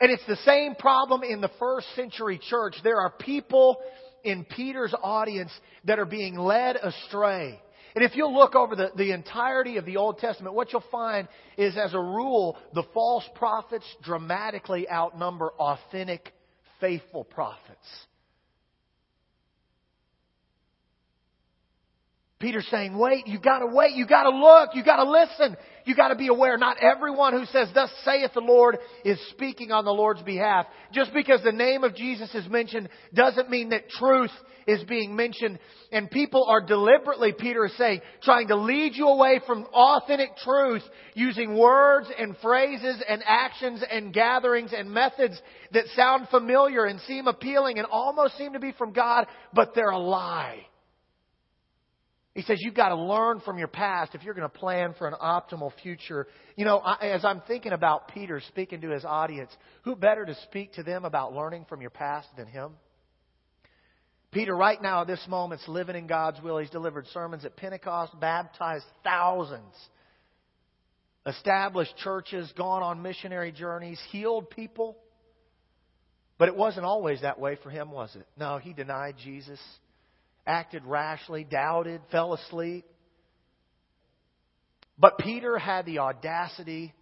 And 0.00 0.10
it's 0.10 0.26
the 0.26 0.36
same 0.36 0.74
problem 0.74 1.22
in 1.22 1.40
the 1.40 1.50
first 1.58 1.86
century 1.94 2.40
church. 2.50 2.74
There 2.82 3.00
are 3.00 3.10
people 3.10 3.78
in 4.24 4.44
Peter's 4.44 4.94
audience 5.00 5.52
that 5.84 5.98
are 5.98 6.04
being 6.06 6.36
led 6.36 6.76
astray. 6.76 7.60
And 7.94 8.02
if 8.02 8.16
you'll 8.16 8.34
look 8.34 8.54
over 8.54 8.74
the, 8.74 8.90
the 8.96 9.12
entirety 9.12 9.76
of 9.76 9.84
the 9.84 9.98
Old 9.98 10.18
Testament, 10.18 10.54
what 10.54 10.72
you'll 10.72 10.82
find 10.90 11.28
is, 11.58 11.76
as 11.76 11.92
a 11.92 11.98
rule, 11.98 12.56
the 12.74 12.84
false 12.94 13.24
prophets 13.34 13.84
dramatically 14.02 14.88
outnumber 14.90 15.52
authentic, 15.58 16.32
faithful 16.80 17.24
prophets. 17.24 17.86
Peter's 22.42 22.66
saying, 22.72 22.98
wait, 22.98 23.28
you've 23.28 23.40
gotta 23.40 23.66
wait, 23.66 23.94
you've 23.94 24.08
gotta 24.08 24.30
look, 24.30 24.70
you've 24.74 24.84
gotta 24.84 25.08
listen, 25.08 25.56
you've 25.84 25.96
gotta 25.96 26.16
be 26.16 26.26
aware. 26.26 26.58
Not 26.58 26.76
everyone 26.82 27.34
who 27.34 27.46
says, 27.46 27.68
thus 27.72 27.88
saith 28.04 28.32
the 28.34 28.40
Lord, 28.40 28.78
is 29.04 29.16
speaking 29.30 29.70
on 29.70 29.84
the 29.84 29.92
Lord's 29.92 30.22
behalf. 30.22 30.66
Just 30.92 31.14
because 31.14 31.40
the 31.44 31.52
name 31.52 31.84
of 31.84 31.94
Jesus 31.94 32.34
is 32.34 32.48
mentioned 32.48 32.88
doesn't 33.14 33.48
mean 33.48 33.68
that 33.68 33.88
truth 33.88 34.32
is 34.66 34.82
being 34.84 35.14
mentioned. 35.14 35.60
And 35.92 36.10
people 36.10 36.44
are 36.48 36.60
deliberately, 36.60 37.32
Peter 37.32 37.64
is 37.64 37.76
saying, 37.78 38.00
trying 38.24 38.48
to 38.48 38.56
lead 38.56 38.96
you 38.96 39.06
away 39.06 39.40
from 39.46 39.64
authentic 39.72 40.36
truth 40.38 40.82
using 41.14 41.56
words 41.56 42.08
and 42.18 42.36
phrases 42.42 43.00
and 43.08 43.22
actions 43.24 43.84
and 43.88 44.12
gatherings 44.12 44.72
and 44.76 44.90
methods 44.90 45.40
that 45.70 45.84
sound 45.94 46.26
familiar 46.28 46.86
and 46.86 46.98
seem 47.02 47.28
appealing 47.28 47.78
and 47.78 47.86
almost 47.88 48.36
seem 48.36 48.54
to 48.54 48.60
be 48.60 48.72
from 48.72 48.92
God, 48.92 49.28
but 49.54 49.76
they're 49.76 49.90
a 49.90 49.98
lie. 49.98 50.66
He 52.34 52.42
says 52.42 52.58
you've 52.60 52.74
got 52.74 52.88
to 52.88 52.96
learn 52.96 53.40
from 53.40 53.58
your 53.58 53.68
past 53.68 54.14
if 54.14 54.22
you're 54.22 54.34
going 54.34 54.48
to 54.48 54.58
plan 54.58 54.94
for 54.96 55.06
an 55.06 55.14
optimal 55.20 55.70
future. 55.82 56.26
You 56.56 56.64
know, 56.64 56.78
as 56.78 57.24
I'm 57.24 57.42
thinking 57.46 57.72
about 57.72 58.08
Peter 58.08 58.40
speaking 58.48 58.80
to 58.80 58.90
his 58.90 59.04
audience, 59.04 59.50
who 59.82 59.94
better 59.94 60.24
to 60.24 60.34
speak 60.44 60.72
to 60.74 60.82
them 60.82 61.04
about 61.04 61.34
learning 61.34 61.66
from 61.68 61.82
your 61.82 61.90
past 61.90 62.28
than 62.36 62.46
him? 62.46 62.72
Peter, 64.30 64.56
right 64.56 64.80
now 64.80 65.02
at 65.02 65.06
this 65.08 65.22
moment, 65.28 65.60
is 65.60 65.68
living 65.68 65.94
in 65.94 66.06
God's 66.06 66.40
will. 66.40 66.56
He's 66.56 66.70
delivered 66.70 67.06
sermons 67.08 67.44
at 67.44 67.54
Pentecost, 67.54 68.18
baptized 68.18 68.86
thousands, 69.04 69.74
established 71.26 71.94
churches, 71.98 72.50
gone 72.56 72.82
on 72.82 73.02
missionary 73.02 73.52
journeys, 73.52 74.00
healed 74.10 74.48
people. 74.48 74.96
But 76.38 76.48
it 76.48 76.56
wasn't 76.56 76.86
always 76.86 77.20
that 77.20 77.38
way 77.38 77.58
for 77.62 77.68
him, 77.68 77.90
was 77.90 78.16
it? 78.16 78.26
No, 78.38 78.56
he 78.56 78.72
denied 78.72 79.16
Jesus 79.22 79.60
acted 80.46 80.84
rashly, 80.84 81.44
doubted, 81.44 82.00
fell 82.10 82.34
asleep. 82.34 82.84
But 84.98 85.18
Peter 85.18 85.58
had 85.58 85.86
the 85.86 85.98
audacity 85.98 86.92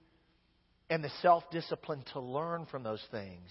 and 0.89 1.05
the 1.05 1.11
self 1.23 1.45
discipline 1.51 2.03
to 2.13 2.21
learn 2.21 2.67
from 2.67 2.83
those 2.83 3.03
things. 3.11 3.49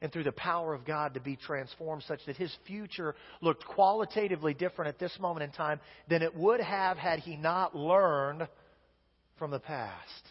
And 0.00 0.12
through 0.12 0.24
the 0.24 0.32
power 0.32 0.74
of 0.74 0.84
God 0.84 1.14
to 1.14 1.20
be 1.20 1.36
transformed 1.36 2.02
such 2.06 2.20
that 2.26 2.36
his 2.36 2.54
future 2.66 3.14
looked 3.40 3.64
qualitatively 3.64 4.52
different 4.52 4.88
at 4.90 4.98
this 4.98 5.16
moment 5.18 5.44
in 5.44 5.50
time 5.50 5.80
than 6.08 6.20
it 6.20 6.36
would 6.36 6.60
have 6.60 6.98
had 6.98 7.20
he 7.20 7.36
not 7.36 7.74
learned 7.74 8.46
from 9.38 9.50
the 9.50 9.60
past. 9.60 10.28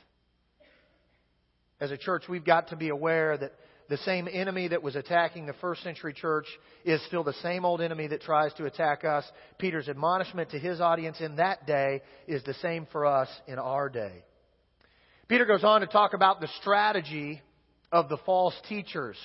As 1.80 1.92
a 1.92 1.98
church, 1.98 2.24
we've 2.30 2.46
got 2.46 2.70
to 2.70 2.76
be 2.76 2.90
aware 2.90 3.38
that 3.38 3.54
the 3.94 3.98
same 3.98 4.28
enemy 4.32 4.70
that 4.70 4.82
was 4.82 4.96
attacking 4.96 5.46
the 5.46 5.54
first 5.54 5.84
century 5.84 6.14
church 6.14 6.48
is 6.84 7.00
still 7.06 7.24
the 7.24 7.32
same 7.44 7.64
old 7.64 7.80
enemy 7.80 8.08
that 8.08 8.22
tries 8.22 8.52
to 8.56 8.66
attack 8.66 9.06
us. 9.06 9.24
Peter's 9.60 9.88
admonishment 9.88 10.50
to 10.50 10.58
his 10.58 10.82
audience 10.82 11.22
in 11.22 11.36
that 11.36 11.68
day 11.68 12.02
is 12.26 12.42
the 12.42 12.56
same 12.56 12.88
for 12.92 13.06
us 13.06 13.30
in 13.48 13.60
our 13.60 13.90
day. 13.90 14.24
Peter 15.28 15.46
goes 15.46 15.64
on 15.64 15.82
to 15.82 15.86
talk 15.86 16.16
about 16.16 16.42
the 16.42 16.48
strategy 16.60 17.40
of 17.92 18.10
the 18.10 18.18
false 18.26 18.56
teachers. 18.68 19.16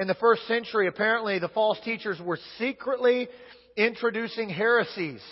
In 0.00 0.08
the 0.08 0.14
first 0.14 0.48
century, 0.48 0.88
apparently, 0.88 1.38
the 1.38 1.46
false 1.46 1.78
teachers 1.84 2.18
were 2.20 2.40
secretly 2.58 3.28
introducing 3.76 4.48
heresies, 4.48 5.22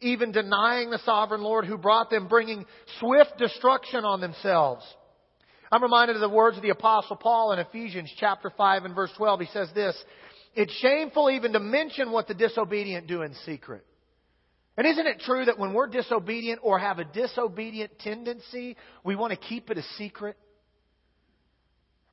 even 0.00 0.30
denying 0.30 0.90
the 0.90 1.00
sovereign 1.00 1.42
Lord 1.42 1.64
who 1.64 1.76
brought 1.76 2.10
them, 2.10 2.28
bringing 2.28 2.64
swift 3.00 3.38
destruction 3.38 4.04
on 4.04 4.20
themselves. 4.20 4.84
I'm 5.70 5.82
reminded 5.82 6.16
of 6.16 6.20
the 6.20 6.28
words 6.28 6.56
of 6.56 6.62
the 6.62 6.70
apostle 6.70 7.16
Paul 7.16 7.52
in 7.52 7.58
Ephesians 7.58 8.12
chapter 8.18 8.50
5 8.50 8.84
and 8.84 8.94
verse 8.94 9.10
12. 9.16 9.40
He 9.40 9.46
says 9.46 9.68
this, 9.74 9.96
it's 10.54 10.72
shameful 10.74 11.30
even 11.30 11.52
to 11.52 11.60
mention 11.60 12.10
what 12.10 12.26
the 12.26 12.34
disobedient 12.34 13.06
do 13.06 13.22
in 13.22 13.34
secret. 13.44 13.84
And 14.76 14.86
isn't 14.86 15.06
it 15.06 15.20
true 15.20 15.44
that 15.44 15.58
when 15.58 15.74
we're 15.74 15.88
disobedient 15.88 16.60
or 16.62 16.78
have 16.78 16.98
a 16.98 17.04
disobedient 17.04 17.98
tendency, 17.98 18.76
we 19.04 19.16
want 19.16 19.32
to 19.32 19.36
keep 19.36 19.70
it 19.70 19.76
a 19.76 19.82
secret? 19.98 20.36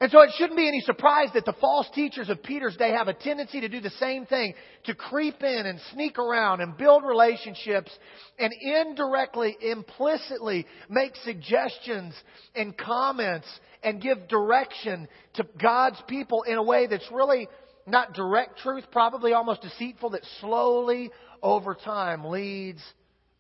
And 0.02 0.12
so 0.12 0.22
it 0.22 0.32
shouldn't 0.38 0.58
be 0.58 0.68
any 0.68 0.82
surprise 0.82 1.30
that 1.36 1.46
the 1.46 1.54
false 1.54 1.88
teachers 1.96 2.30
of 2.30 2.44
Peter's 2.44 2.76
day 2.76 2.92
have 2.92 3.08
a 3.08 3.14
tendency 3.14 3.62
to 3.62 3.70
do 3.70 3.80
the 3.80 3.92
same 3.92 4.26
thing, 4.26 4.54
to 4.86 4.94
creep 4.94 5.42
in 5.42 5.66
and 5.66 5.80
sneak 5.94 6.20
around 6.20 6.60
and 6.60 6.76
build 6.76 7.04
relationships 7.06 7.90
and 8.38 8.54
indirectly, 8.62 9.56
implicitly 9.62 10.66
make 10.90 11.16
suggestions 11.24 12.14
and 12.56 12.78
comments 12.78 13.48
and 13.84 14.02
give 14.02 14.28
direction 14.28 15.08
to 15.36 15.48
God's 15.62 16.02
people 16.10 16.44
in 16.44 16.56
a 16.56 16.64
way 16.64 16.88
that's 16.88 17.10
really 17.10 17.48
not 17.88 18.14
direct 18.14 18.60
truth, 18.60 18.84
probably 18.92 19.32
almost 19.32 19.62
deceitful, 19.62 20.10
that 20.10 20.26
slowly 20.42 21.10
over 21.42 21.74
time 21.74 22.26
leads 22.26 22.82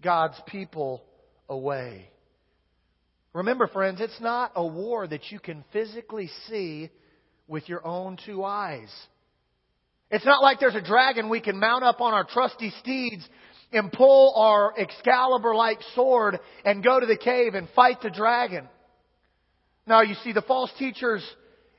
God's 0.01 0.39
people 0.47 1.03
away. 1.50 2.09
Remember, 3.36 3.68
friends, 3.68 4.00
it's 4.00 4.22
not 4.22 4.54
a 4.56 4.65
war 4.65 5.06
that 5.06 5.30
you 5.30 5.39
can 5.39 5.65
physically 5.74 6.30
see 6.48 6.89
with 7.50 7.68
your 7.68 7.86
own 7.86 8.18
two 8.25 8.46
eyes. 8.46 8.88
It's 10.10 10.24
not 10.24 10.42
like 10.42 10.62
there's 10.62 10.74
a 10.74 10.82
dragon 10.82 11.27
we 11.27 11.42
can 11.42 11.60
mount 11.60 11.84
up 11.84 12.00
on 12.00 12.13
our 12.13 12.24
trusty 12.24 12.72
steeds 12.80 13.27
and 13.74 13.92
pull 13.92 14.34
our 14.38 14.74
Excalibur 14.80 15.54
like 15.54 15.80
sword 15.96 16.39
and 16.63 16.82
go 16.82 16.98
to 16.98 17.06
the 17.06 17.18
cave 17.18 17.56
and 17.56 17.68
fight 17.75 17.98
the 18.01 18.10
dragon. 18.10 18.70
Now, 19.86 20.01
you 20.01 20.15
see, 20.24 20.32
the 20.32 20.42
false 20.42 20.72
teachers 20.80 21.22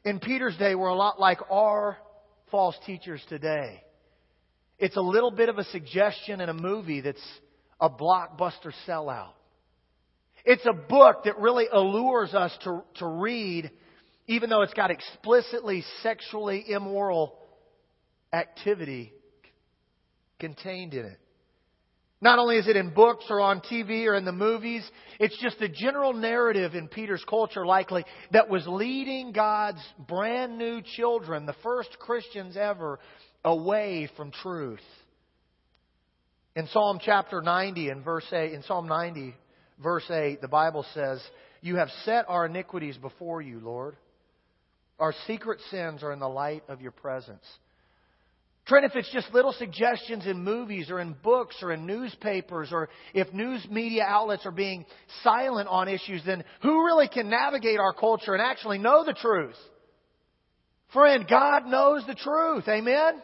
in 0.04 0.20
Peter's 0.20 0.58
day 0.58 0.74
were 0.74 0.88
a 0.88 0.94
lot 0.94 1.18
like 1.18 1.38
our 1.50 1.96
false 2.50 2.76
teachers 2.84 3.22
today. 3.30 3.82
It's 4.78 4.96
a 4.98 5.00
little 5.00 5.30
bit 5.30 5.48
of 5.48 5.56
a 5.56 5.64
suggestion 5.64 6.42
in 6.42 6.50
a 6.50 6.54
movie 6.54 7.00
that's 7.00 7.26
a 7.80 7.88
blockbuster 7.88 8.72
sellout. 8.86 9.32
It's 10.46 10.64
a 10.64 10.72
book 10.72 11.24
that 11.24 11.38
really 11.38 11.66
allures 11.70 12.32
us 12.32 12.56
to, 12.62 12.84
to 12.98 13.06
read, 13.06 13.68
even 14.28 14.48
though 14.48 14.62
it's 14.62 14.74
got 14.74 14.92
explicitly 14.92 15.84
sexually 16.04 16.64
immoral 16.68 17.36
activity 18.32 19.12
contained 20.38 20.94
in 20.94 21.04
it. 21.04 21.18
Not 22.20 22.38
only 22.38 22.56
is 22.56 22.68
it 22.68 22.76
in 22.76 22.94
books 22.94 23.24
or 23.28 23.40
on 23.40 23.60
TV 23.60 24.06
or 24.06 24.14
in 24.14 24.24
the 24.24 24.32
movies, 24.32 24.88
it's 25.18 25.36
just 25.42 25.58
the 25.58 25.68
general 25.68 26.12
narrative 26.12 26.74
in 26.76 26.86
Peter's 26.88 27.24
culture, 27.28 27.66
likely, 27.66 28.04
that 28.30 28.48
was 28.48 28.66
leading 28.68 29.32
God's 29.32 29.82
brand 30.08 30.56
new 30.56 30.80
children, 30.80 31.44
the 31.44 31.56
first 31.64 31.98
Christians 31.98 32.56
ever, 32.56 33.00
away 33.44 34.08
from 34.16 34.30
truth. 34.30 34.80
In 36.54 36.68
Psalm 36.68 37.00
chapter 37.02 37.42
90 37.42 37.90
and 37.90 38.04
verse 38.04 38.26
8, 38.32 38.52
in 38.52 38.62
Psalm 38.62 38.86
90, 38.86 39.34
verse 39.82 40.08
8, 40.10 40.40
the 40.40 40.48
Bible 40.48 40.84
says, 40.94 41.22
You 41.62 41.76
have 41.76 41.88
set 42.04 42.26
our 42.28 42.46
iniquities 42.46 42.96
before 42.96 43.40
you, 43.40 43.60
Lord. 43.60 43.96
Our 44.98 45.14
secret 45.26 45.60
sins 45.70 46.02
are 46.02 46.12
in 46.12 46.20
the 46.20 46.28
light 46.28 46.64
of 46.68 46.80
your 46.80 46.92
presence. 46.92 47.44
Trent, 48.66 48.84
if 48.84 48.96
it's 48.96 49.12
just 49.12 49.32
little 49.32 49.52
suggestions 49.52 50.26
in 50.26 50.42
movies 50.42 50.90
or 50.90 50.98
in 50.98 51.14
books 51.22 51.56
or 51.62 51.72
in 51.72 51.86
newspapers 51.86 52.70
or 52.72 52.88
if 53.14 53.32
news 53.32 53.64
media 53.70 54.04
outlets 54.04 54.44
are 54.44 54.50
being 54.50 54.84
silent 55.22 55.68
on 55.68 55.86
issues, 55.86 56.22
then 56.26 56.42
who 56.62 56.84
really 56.84 57.06
can 57.06 57.30
navigate 57.30 57.78
our 57.78 57.92
culture 57.92 58.34
and 58.34 58.42
actually 58.42 58.78
know 58.78 59.04
the 59.04 59.12
truth? 59.12 59.54
Friend, 60.92 61.26
God 61.28 61.66
knows 61.66 62.04
the 62.06 62.14
truth. 62.14 62.66
Amen? 62.66 63.22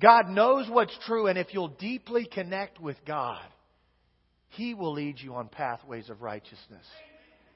God 0.00 0.28
knows 0.28 0.68
what's 0.70 0.96
true, 1.06 1.26
and 1.26 1.38
if 1.38 1.48
you'll 1.52 1.68
deeply 1.68 2.26
connect 2.32 2.80
with 2.80 2.96
God, 3.06 3.44
he 4.48 4.74
will 4.74 4.92
lead 4.92 5.20
you 5.20 5.34
on 5.34 5.48
pathways 5.48 6.08
of 6.10 6.22
righteousness. 6.22 6.84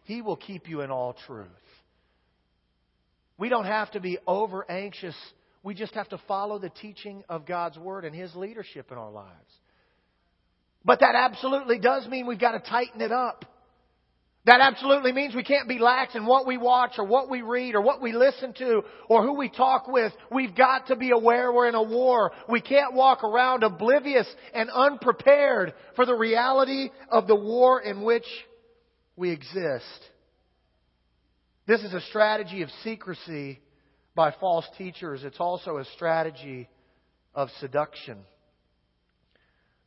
He 0.05 0.23
will 0.23 0.37
keep 0.37 0.69
you 0.69 0.81
in 0.81 0.91
all 0.91 1.15
truth. 1.27 1.47
We 3.39 3.49
don't 3.49 3.65
have 3.65 3.91
to 3.93 4.01
be 4.01 4.19
over 4.27 4.71
anxious. 4.71 5.17
We 5.63 5.75
just 5.75 5.95
have 5.95 6.09
to 6.11 6.19
follow 6.29 6.59
the 6.59 6.71
teaching 6.71 7.25
of 7.29 7.47
God's 7.47 7.79
Word 7.79 8.05
and 8.05 8.15
His 8.15 8.35
leadership 8.35 8.93
in 8.93 8.99
our 8.99 9.11
lives. 9.11 9.31
But 10.85 11.01
that 11.01 11.15
absolutely 11.15 11.79
does 11.79 12.07
mean 12.09 12.27
we've 12.27 12.39
got 12.39 12.53
to 12.53 12.71
tighten 12.71 13.01
it 13.01 13.13
up. 13.13 13.45
That 14.45 14.61
absolutely 14.61 15.13
means 15.13 15.37
we 15.37 15.45
can't 15.45 15.69
be 15.69 15.79
lax 15.79 16.17
in 16.17 16.27
what 16.27 16.49
we 16.49 16.57
watch 16.57 16.95
or 16.99 17.05
what 17.05 17.31
we 17.31 17.43
read 17.43 17.77
or 17.77 17.81
what 17.81 18.03
we 18.03 18.13
listen 18.13 18.53
to 18.55 18.83
or 19.09 19.23
who 19.23 19.35
we 19.35 19.49
talk 19.49 19.87
with. 19.87 20.13
We've 20.33 20.55
got 20.55 20.89
to 20.89 20.97
be 20.97 21.13
aware 21.13 21.53
we're 21.53 21.69
in 21.69 21.77
a 21.77 21.83
war. 21.83 22.33
We 22.49 22.61
can't 22.61 22.93
walk 22.93 23.23
around 23.23 23.63
oblivious 23.63 24.27
and 24.53 24.69
unprepared 24.69 25.75
for 25.95 26.05
the 26.07 26.17
reality 26.17 26.91
of 27.09 27.29
the 27.29 27.37
war 27.37 27.81
in 27.81 28.03
which 28.03 28.27
we 29.15 29.31
exist. 29.31 29.85
This 31.69 31.83
is 31.83 31.95
a 31.95 32.01
strategy 32.01 32.63
of 32.63 32.71
secrecy 32.83 33.61
by 34.17 34.35
false 34.41 34.67
teachers. 34.77 35.23
It's 35.23 35.39
also 35.39 35.77
a 35.77 35.85
strategy 35.95 36.69
of 37.33 37.49
seduction. 37.61 38.19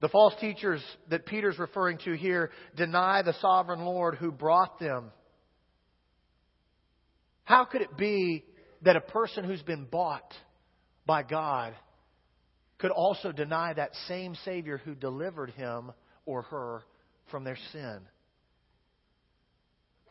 The 0.05 0.09
false 0.09 0.35
teachers 0.39 0.83
that 1.09 1.25
Peter's 1.25 1.57
referring 1.57 1.97
to 2.05 2.15
here 2.15 2.51
deny 2.75 3.23
the 3.23 3.33
sovereign 3.41 3.79
Lord 3.79 4.13
who 4.13 4.31
brought 4.31 4.79
them. 4.79 5.09
How 7.43 7.65
could 7.65 7.81
it 7.81 7.97
be 7.97 8.45
that 8.83 8.95
a 8.95 9.01
person 9.01 9.43
who's 9.43 9.63
been 9.63 9.85
bought 9.85 10.31
by 11.07 11.23
God 11.23 11.73
could 12.77 12.91
also 12.91 13.31
deny 13.31 13.73
that 13.73 13.95
same 14.07 14.35
Savior 14.45 14.77
who 14.77 14.93
delivered 14.93 15.49
him 15.49 15.91
or 16.27 16.43
her 16.43 16.83
from 17.31 17.43
their 17.43 17.57
sin. 17.71 18.01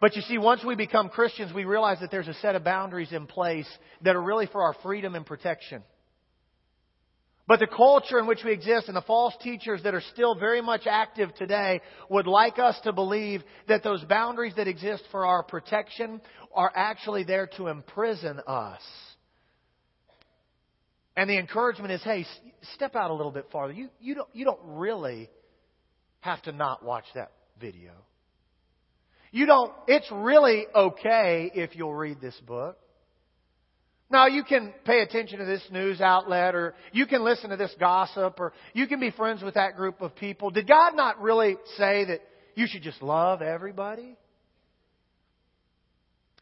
But 0.01 0.17
you 0.17 0.23
see, 0.23 0.39
once 0.39 0.65
we 0.65 0.75
become 0.75 1.09
Christians, 1.09 1.53
we 1.53 1.67
realize 1.67 2.01
that 2.01 2.11
there's 2.11 2.27
a 2.27 2.35
set 2.35 2.57
of 2.57 2.65
boundaries 2.65 3.13
in 3.13 3.29
place 3.29 3.69
that 4.03 4.17
are 4.17 4.23
really 4.23 4.47
for 4.47 4.65
our 4.65 4.75
freedom 4.83 5.15
and 5.15 5.25
protection. 5.25 5.85
But 7.47 7.61
the 7.61 7.67
culture 7.67 8.19
in 8.19 8.27
which 8.27 8.43
we 8.43 8.53
exist 8.53 8.89
and 8.89 8.97
the 8.97 9.03
false 9.03 9.35
teachers 9.43 9.83
that 9.83 9.95
are 9.95 10.03
still 10.13 10.35
very 10.35 10.63
much 10.63 10.87
active 10.87 11.35
today 11.35 11.83
would 12.09 12.27
like 12.27 12.59
us 12.59 12.79
to 12.85 12.93
believe 12.93 13.43
that 13.69 13.83
those 13.83 14.03
boundaries 14.05 14.55
that 14.57 14.67
exist 14.67 15.05
for 15.11 15.27
our 15.27 15.43
protection 15.43 16.23
are 16.55 16.73
actually 16.75 17.25
there 17.25 17.49
to 17.59 17.67
imprison 17.69 18.41
us. 18.47 18.81
And 21.17 21.29
the 21.29 21.39
encouragement 21.39 21.93
is, 21.93 22.03
hey, 22.03 22.25
step 22.75 22.97
out 22.97 23.11
a 23.11 23.15
little 23.15 23.31
bit 23.31 23.47
farther. 23.53 23.75
You, 23.75 23.89
you, 24.01 24.15
don't, 24.15 24.29
you 24.33 24.47
don't 24.47 24.61
really 24.65 25.29
have 26.21 26.41
to 26.43 26.53
not 26.53 26.83
watch 26.83 27.05
that 27.15 27.31
video. 27.61 27.93
You 29.31 29.47
don't, 29.47 29.73
it's 29.87 30.11
really 30.11 30.67
okay 30.75 31.51
if 31.55 31.77
you'll 31.77 31.95
read 31.95 32.21
this 32.23 32.41
book. 32.47 32.79
Now, 34.11 34.27
you 34.27 34.45
can 34.45 34.73
pay 34.85 35.01
attention 35.01 35.39
to 35.39 35.45
this 35.45 35.63
news 35.71 36.01
outlet, 36.01 36.55
or 36.55 36.75
you 36.93 37.07
can 37.07 37.25
listen 37.25 37.51
to 37.51 37.57
this 37.57 37.75
gossip, 37.81 38.39
or 38.39 38.53
you 38.73 38.87
can 38.87 39.01
be 39.01 39.11
friends 39.11 39.43
with 39.43 39.55
that 39.55 39.77
group 39.77 40.03
of 40.03 40.15
people. 40.15 40.51
Did 40.51 40.69
God 40.69 40.95
not 40.95 41.21
really 41.21 41.57
say 41.77 42.05
that 42.05 42.21
you 42.55 42.67
should 42.67 42.83
just 42.83 43.03
love 43.03 43.43
everybody? 43.43 44.17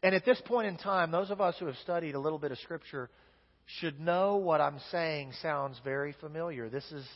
And 0.03 0.13
at 0.13 0.25
this 0.25 0.41
point 0.45 0.67
in 0.67 0.77
time, 0.77 1.11
those 1.11 1.31
of 1.31 1.39
us 1.39 1.55
who 1.57 1.65
have 1.67 1.77
studied 1.77 2.15
a 2.15 2.19
little 2.19 2.37
bit 2.37 2.51
of 2.51 2.59
Scripture 2.59 3.09
should 3.79 3.99
know 3.99 4.35
what 4.35 4.59
I'm 4.59 4.79
saying 4.91 5.31
sounds 5.41 5.79
very 5.85 6.13
familiar. 6.19 6.69
This 6.69 6.89
is 6.91 7.07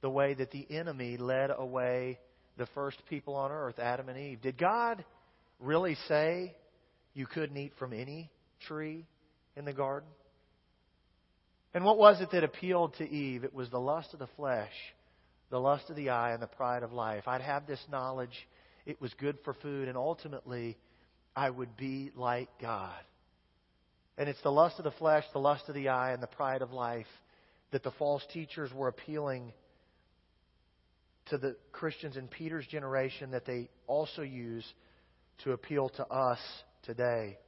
the 0.00 0.10
way 0.10 0.32
that 0.34 0.52
the 0.52 0.66
enemy 0.70 1.16
led 1.16 1.50
away 1.50 2.20
the 2.56 2.66
first 2.74 2.98
people 3.10 3.34
on 3.34 3.50
earth, 3.50 3.80
Adam 3.80 4.08
and 4.08 4.18
Eve. 4.18 4.40
Did 4.40 4.56
God 4.56 5.04
really 5.58 5.96
say 6.06 6.54
you 7.14 7.26
couldn't 7.26 7.56
eat 7.56 7.72
from 7.78 7.92
any 7.92 8.30
tree 8.68 9.06
in 9.56 9.64
the 9.64 9.72
garden? 9.72 10.08
And 11.74 11.84
what 11.84 11.98
was 11.98 12.20
it 12.20 12.30
that 12.32 12.44
appealed 12.44 12.94
to 12.98 13.08
Eve? 13.08 13.44
It 13.44 13.54
was 13.54 13.70
the 13.70 13.80
lust 13.80 14.12
of 14.12 14.18
the 14.18 14.28
flesh, 14.36 14.72
the 15.50 15.60
lust 15.60 15.88
of 15.88 15.96
the 15.96 16.10
eye, 16.10 16.32
and 16.32 16.42
the 16.42 16.46
pride 16.46 16.82
of 16.82 16.92
life. 16.92 17.26
I'd 17.26 17.40
have 17.40 17.66
this 17.66 17.82
knowledge. 17.90 18.48
It 18.84 19.00
was 19.00 19.12
good 19.14 19.38
for 19.44 19.54
food, 19.54 19.88
and 19.88 19.96
ultimately, 19.96 20.76
I 21.34 21.48
would 21.48 21.76
be 21.76 22.10
like 22.14 22.48
God. 22.60 23.00
And 24.18 24.28
it's 24.28 24.42
the 24.42 24.52
lust 24.52 24.78
of 24.78 24.84
the 24.84 24.90
flesh, 24.92 25.24
the 25.32 25.38
lust 25.38 25.68
of 25.68 25.74
the 25.74 25.88
eye, 25.88 26.12
and 26.12 26.22
the 26.22 26.26
pride 26.26 26.60
of 26.62 26.72
life 26.72 27.06
that 27.70 27.82
the 27.82 27.90
false 27.92 28.22
teachers 28.32 28.70
were 28.74 28.88
appealing 28.88 29.52
to 31.30 31.38
the 31.38 31.56
Christians 31.72 32.16
in 32.16 32.28
Peter's 32.28 32.66
generation 32.66 33.30
that 33.30 33.46
they 33.46 33.70
also 33.86 34.22
use 34.22 34.64
to 35.44 35.52
appeal 35.52 35.88
to 35.90 36.06
us 36.06 36.38
today. 36.82 37.38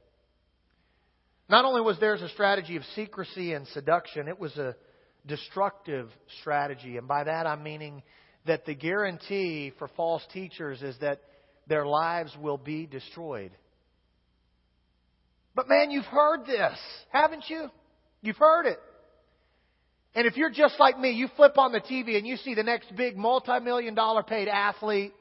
Not 1.47 1.65
only 1.65 1.81
was 1.81 1.99
theirs 1.99 2.21
a 2.21 2.29
strategy 2.29 2.75
of 2.75 2.83
secrecy 2.95 3.53
and 3.53 3.67
seduction, 3.67 4.27
it 4.27 4.39
was 4.39 4.55
a 4.57 4.75
destructive 5.27 6.09
strategy. 6.41 6.97
And 6.97 7.07
by 7.07 7.23
that 7.23 7.45
I'm 7.45 7.63
meaning 7.63 8.03
that 8.45 8.65
the 8.65 8.73
guarantee 8.73 9.71
for 9.77 9.87
false 9.89 10.23
teachers 10.33 10.81
is 10.81 10.95
that 11.01 11.21
their 11.67 11.85
lives 11.85 12.35
will 12.39 12.57
be 12.57 12.85
destroyed. 12.85 13.51
But 15.55 15.69
man, 15.69 15.89
you've 15.89 16.05
heard 16.05 16.45
this, 16.45 16.77
haven't 17.09 17.45
you? 17.47 17.69
You've 18.21 18.37
heard 18.37 18.65
it. 18.65 18.79
And 20.13 20.25
if 20.25 20.37
you're 20.37 20.51
just 20.51 20.79
like 20.79 20.97
me, 20.99 21.11
you 21.11 21.27
flip 21.35 21.57
on 21.57 21.71
the 21.71 21.81
TV 21.81 22.17
and 22.17 22.25
you 22.25 22.37
see 22.37 22.55
the 22.55 22.63
next 22.63 22.95
big 22.95 23.17
multi-million 23.17 23.95
dollar 23.95 24.23
paid 24.23 24.47
athlete 24.47 25.13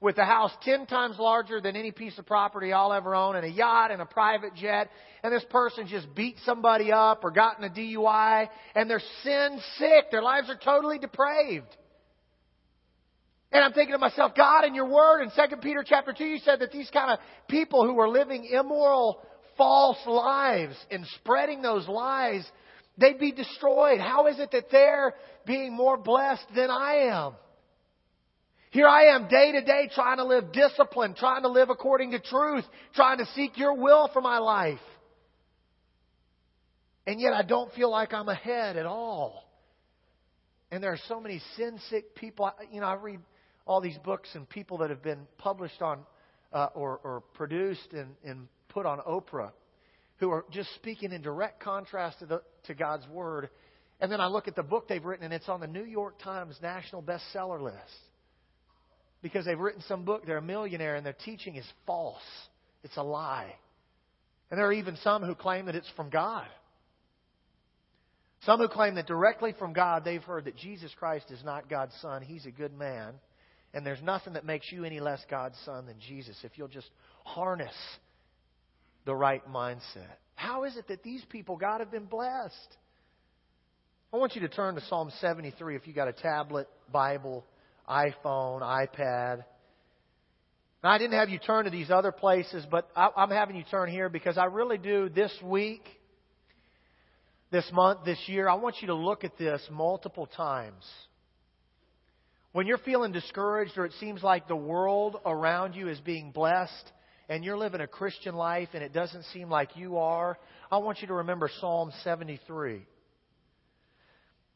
with 0.00 0.16
a 0.18 0.24
house 0.24 0.52
ten 0.62 0.86
times 0.86 1.18
larger 1.18 1.60
than 1.60 1.76
any 1.76 1.90
piece 1.90 2.18
of 2.18 2.26
property 2.26 2.72
I'll 2.72 2.92
ever 2.92 3.14
own 3.14 3.36
and 3.36 3.44
a 3.44 3.50
yacht 3.50 3.90
and 3.90 4.00
a 4.00 4.06
private 4.06 4.54
jet 4.54 4.90
and 5.22 5.32
this 5.32 5.44
person 5.50 5.86
just 5.86 6.14
beat 6.14 6.36
somebody 6.44 6.90
up 6.90 7.22
or 7.22 7.30
gotten 7.30 7.64
a 7.64 7.68
DUI 7.68 8.48
and 8.74 8.88
they're 8.88 9.02
sin 9.22 9.60
sick. 9.76 10.10
Their 10.10 10.22
lives 10.22 10.48
are 10.48 10.58
totally 10.62 10.98
depraved. 10.98 11.76
And 13.52 13.64
I'm 13.64 13.72
thinking 13.72 13.94
to 13.94 13.98
myself, 13.98 14.32
God, 14.36 14.64
in 14.64 14.74
your 14.74 14.88
word 14.88 15.22
in 15.22 15.30
2 15.30 15.56
Peter 15.56 15.84
chapter 15.84 16.12
2, 16.12 16.24
you 16.24 16.38
said 16.38 16.60
that 16.60 16.70
these 16.70 16.88
kind 16.90 17.10
of 17.10 17.18
people 17.48 17.84
who 17.84 17.98
are 17.98 18.08
living 18.08 18.44
immoral, 18.44 19.20
false 19.58 19.98
lives 20.06 20.76
and 20.90 21.04
spreading 21.16 21.60
those 21.60 21.88
lies, 21.88 22.48
they'd 22.96 23.18
be 23.18 23.32
destroyed. 23.32 23.98
How 23.98 24.28
is 24.28 24.38
it 24.38 24.52
that 24.52 24.70
they're 24.70 25.14
being 25.46 25.72
more 25.74 25.96
blessed 25.96 26.46
than 26.54 26.70
I 26.70 27.10
am? 27.10 27.32
Here 28.70 28.86
I 28.86 29.16
am 29.16 29.26
day 29.26 29.50
to 29.52 29.62
day 29.62 29.90
trying 29.92 30.18
to 30.18 30.24
live 30.24 30.52
disciplined, 30.52 31.16
trying 31.16 31.42
to 31.42 31.48
live 31.48 31.70
according 31.70 32.12
to 32.12 32.20
truth, 32.20 32.64
trying 32.94 33.18
to 33.18 33.26
seek 33.34 33.58
your 33.58 33.74
will 33.74 34.08
for 34.12 34.22
my 34.22 34.38
life. 34.38 34.78
And 37.04 37.20
yet 37.20 37.32
I 37.32 37.42
don't 37.42 37.72
feel 37.72 37.90
like 37.90 38.12
I'm 38.12 38.28
ahead 38.28 38.76
at 38.76 38.86
all. 38.86 39.44
And 40.70 40.80
there 40.80 40.92
are 40.92 41.00
so 41.08 41.20
many 41.20 41.42
sin 41.56 41.80
sick 41.90 42.14
people. 42.14 42.48
You 42.70 42.80
know, 42.80 42.86
I 42.86 42.94
read 42.94 43.18
all 43.66 43.80
these 43.80 43.98
books 44.04 44.28
and 44.34 44.48
people 44.48 44.78
that 44.78 44.90
have 44.90 45.02
been 45.02 45.26
published 45.36 45.82
on 45.82 46.04
uh, 46.52 46.68
or, 46.72 47.00
or 47.02 47.22
produced 47.34 47.92
and, 47.92 48.14
and 48.24 48.46
put 48.68 48.86
on 48.86 49.00
Oprah 49.00 49.50
who 50.18 50.30
are 50.30 50.44
just 50.52 50.72
speaking 50.76 51.10
in 51.10 51.22
direct 51.22 51.60
contrast 51.60 52.20
to, 52.20 52.26
the, 52.26 52.42
to 52.64 52.74
God's 52.74 53.08
Word. 53.08 53.50
And 54.00 54.12
then 54.12 54.20
I 54.20 54.28
look 54.28 54.46
at 54.46 54.54
the 54.54 54.62
book 54.62 54.86
they've 54.86 55.04
written, 55.04 55.24
and 55.24 55.34
it's 55.34 55.48
on 55.48 55.60
the 55.60 55.66
New 55.66 55.84
York 55.84 56.20
Times 56.22 56.56
national 56.62 57.02
bestseller 57.02 57.60
list 57.60 58.09
because 59.22 59.44
they've 59.44 59.58
written 59.58 59.82
some 59.86 60.04
book. 60.04 60.26
They're 60.26 60.38
a 60.38 60.42
millionaire 60.42 60.96
and 60.96 61.04
their 61.04 61.16
teaching 61.24 61.56
is 61.56 61.66
false. 61.86 62.22
It's 62.82 62.96
a 62.96 63.02
lie. 63.02 63.54
And 64.50 64.58
there 64.58 64.66
are 64.66 64.72
even 64.72 64.96
some 64.96 65.22
who 65.22 65.34
claim 65.34 65.66
that 65.66 65.74
it's 65.74 65.90
from 65.96 66.10
God. 66.10 66.46
Some 68.44 68.58
who 68.58 68.68
claim 68.68 68.94
that 68.94 69.06
directly 69.06 69.54
from 69.58 69.72
God 69.72 70.04
they've 70.04 70.22
heard 70.22 70.46
that 70.46 70.56
Jesus 70.56 70.92
Christ 70.98 71.30
is 71.30 71.44
not 71.44 71.68
God's 71.68 71.94
Son. 72.00 72.22
He's 72.22 72.46
a 72.46 72.50
good 72.50 72.76
man. 72.76 73.14
And 73.74 73.86
there's 73.86 74.02
nothing 74.02 74.32
that 74.32 74.44
makes 74.44 74.72
you 74.72 74.84
any 74.84 74.98
less 74.98 75.20
God's 75.30 75.56
Son 75.64 75.86
than 75.86 76.00
Jesus 76.00 76.36
if 76.42 76.52
you'll 76.56 76.68
just 76.68 76.90
harness 77.24 77.74
the 79.04 79.14
right 79.14 79.46
mindset. 79.48 80.16
How 80.34 80.64
is 80.64 80.76
it 80.76 80.88
that 80.88 81.02
these 81.02 81.24
people, 81.28 81.56
God, 81.56 81.80
have 81.80 81.90
been 81.90 82.06
blessed? 82.06 82.76
I 84.12 84.16
want 84.16 84.34
you 84.34 84.40
to 84.40 84.48
turn 84.48 84.74
to 84.74 84.80
Psalm 84.86 85.12
73 85.20 85.76
if 85.76 85.86
you 85.86 85.92
got 85.92 86.08
a 86.08 86.12
tablet, 86.12 86.66
Bible, 86.90 87.44
iPhone, 87.90 88.62
iPad. 88.62 89.44
Now, 90.82 90.90
I 90.90 90.98
didn't 90.98 91.18
have 91.18 91.28
you 91.28 91.38
turn 91.38 91.64
to 91.64 91.70
these 91.70 91.90
other 91.90 92.12
places, 92.12 92.64
but 92.70 92.88
I, 92.94 93.08
I'm 93.16 93.30
having 93.30 93.56
you 93.56 93.64
turn 93.70 93.90
here 93.90 94.08
because 94.08 94.38
I 94.38 94.44
really 94.44 94.78
do 94.78 95.08
this 95.08 95.32
week, 95.42 95.82
this 97.50 97.68
month, 97.72 98.04
this 98.04 98.18
year, 98.26 98.48
I 98.48 98.54
want 98.54 98.76
you 98.80 98.86
to 98.86 98.94
look 98.94 99.24
at 99.24 99.36
this 99.36 99.60
multiple 99.70 100.26
times. 100.26 100.84
When 102.52 102.66
you're 102.66 102.78
feeling 102.78 103.12
discouraged 103.12 103.72
or 103.76 103.84
it 103.84 103.92
seems 104.00 104.22
like 104.22 104.48
the 104.48 104.56
world 104.56 105.16
around 105.26 105.74
you 105.74 105.88
is 105.88 106.00
being 106.00 106.30
blessed 106.30 106.92
and 107.28 107.44
you're 107.44 107.58
living 107.58 107.80
a 107.80 107.86
Christian 107.86 108.34
life 108.34 108.68
and 108.72 108.82
it 108.82 108.92
doesn't 108.92 109.24
seem 109.32 109.50
like 109.50 109.76
you 109.76 109.98
are, 109.98 110.38
I 110.70 110.78
want 110.78 111.00
you 111.00 111.08
to 111.08 111.14
remember 111.14 111.50
Psalm 111.60 111.92
73. 112.02 112.86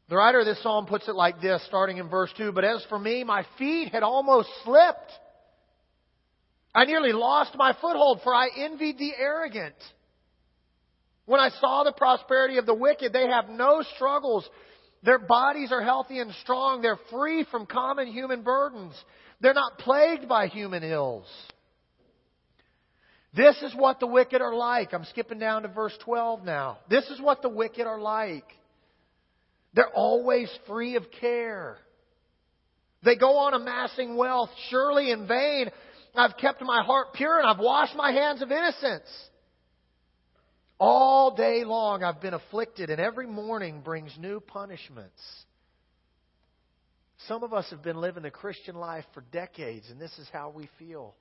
The 0.08 0.16
writer 0.16 0.40
of 0.40 0.46
this 0.46 0.62
psalm 0.62 0.86
puts 0.86 1.08
it 1.08 1.14
like 1.14 1.40
this, 1.40 1.64
starting 1.66 1.96
in 1.96 2.08
verse 2.08 2.30
2 2.36 2.52
But 2.52 2.64
as 2.64 2.84
for 2.88 2.98
me, 2.98 3.24
my 3.24 3.46
feet 3.58 3.90
had 3.92 4.02
almost 4.02 4.48
slipped. 4.64 5.12
I 6.74 6.84
nearly 6.84 7.12
lost 7.12 7.54
my 7.56 7.72
foothold, 7.80 8.20
for 8.22 8.34
I 8.34 8.48
envied 8.56 8.98
the 8.98 9.12
arrogant. 9.16 9.76
When 11.26 11.40
I 11.40 11.48
saw 11.60 11.84
the 11.84 11.92
prosperity 11.92 12.58
of 12.58 12.66
the 12.66 12.74
wicked, 12.74 13.12
they 13.12 13.28
have 13.28 13.48
no 13.48 13.82
struggles. 13.94 14.46
Their 15.02 15.18
bodies 15.18 15.72
are 15.72 15.82
healthy 15.82 16.18
and 16.18 16.32
strong. 16.42 16.82
They're 16.82 16.98
free 17.10 17.46
from 17.50 17.64
common 17.66 18.08
human 18.08 18.42
burdens. 18.42 18.94
They're 19.40 19.54
not 19.54 19.78
plagued 19.78 20.28
by 20.28 20.48
human 20.48 20.82
ills. 20.82 21.26
This 23.34 23.56
is 23.62 23.74
what 23.74 24.00
the 24.00 24.06
wicked 24.06 24.40
are 24.42 24.54
like. 24.54 24.92
I'm 24.92 25.04
skipping 25.06 25.38
down 25.38 25.62
to 25.62 25.68
verse 25.68 25.96
12 26.04 26.44
now. 26.44 26.78
This 26.88 27.04
is 27.06 27.20
what 27.20 27.42
the 27.42 27.48
wicked 27.48 27.86
are 27.86 28.00
like. 28.00 28.46
They're 29.74 29.88
always 29.88 30.48
free 30.66 30.96
of 30.96 31.04
care. 31.20 31.76
They 33.02 33.16
go 33.16 33.38
on 33.38 33.54
amassing 33.54 34.16
wealth, 34.16 34.50
surely 34.70 35.10
in 35.10 35.26
vain. 35.26 35.70
I've 36.14 36.36
kept 36.36 36.62
my 36.62 36.82
heart 36.82 37.08
pure 37.14 37.38
and 37.38 37.46
I've 37.46 37.58
washed 37.58 37.96
my 37.96 38.12
hands 38.12 38.40
of 38.40 38.50
innocence. 38.50 39.08
All 40.78 41.34
day 41.34 41.64
long 41.64 42.02
I've 42.02 42.20
been 42.20 42.34
afflicted, 42.34 42.90
and 42.90 43.00
every 43.00 43.26
morning 43.26 43.80
brings 43.80 44.12
new 44.18 44.40
punishments. 44.40 45.20
Some 47.28 47.42
of 47.42 47.52
us 47.52 47.66
have 47.70 47.82
been 47.82 47.96
living 47.96 48.22
the 48.22 48.30
Christian 48.30 48.74
life 48.74 49.04
for 49.14 49.22
decades, 49.32 49.86
and 49.90 50.00
this 50.00 50.16
is 50.18 50.28
how 50.32 50.50
we 50.50 50.68
feel. 50.78 51.14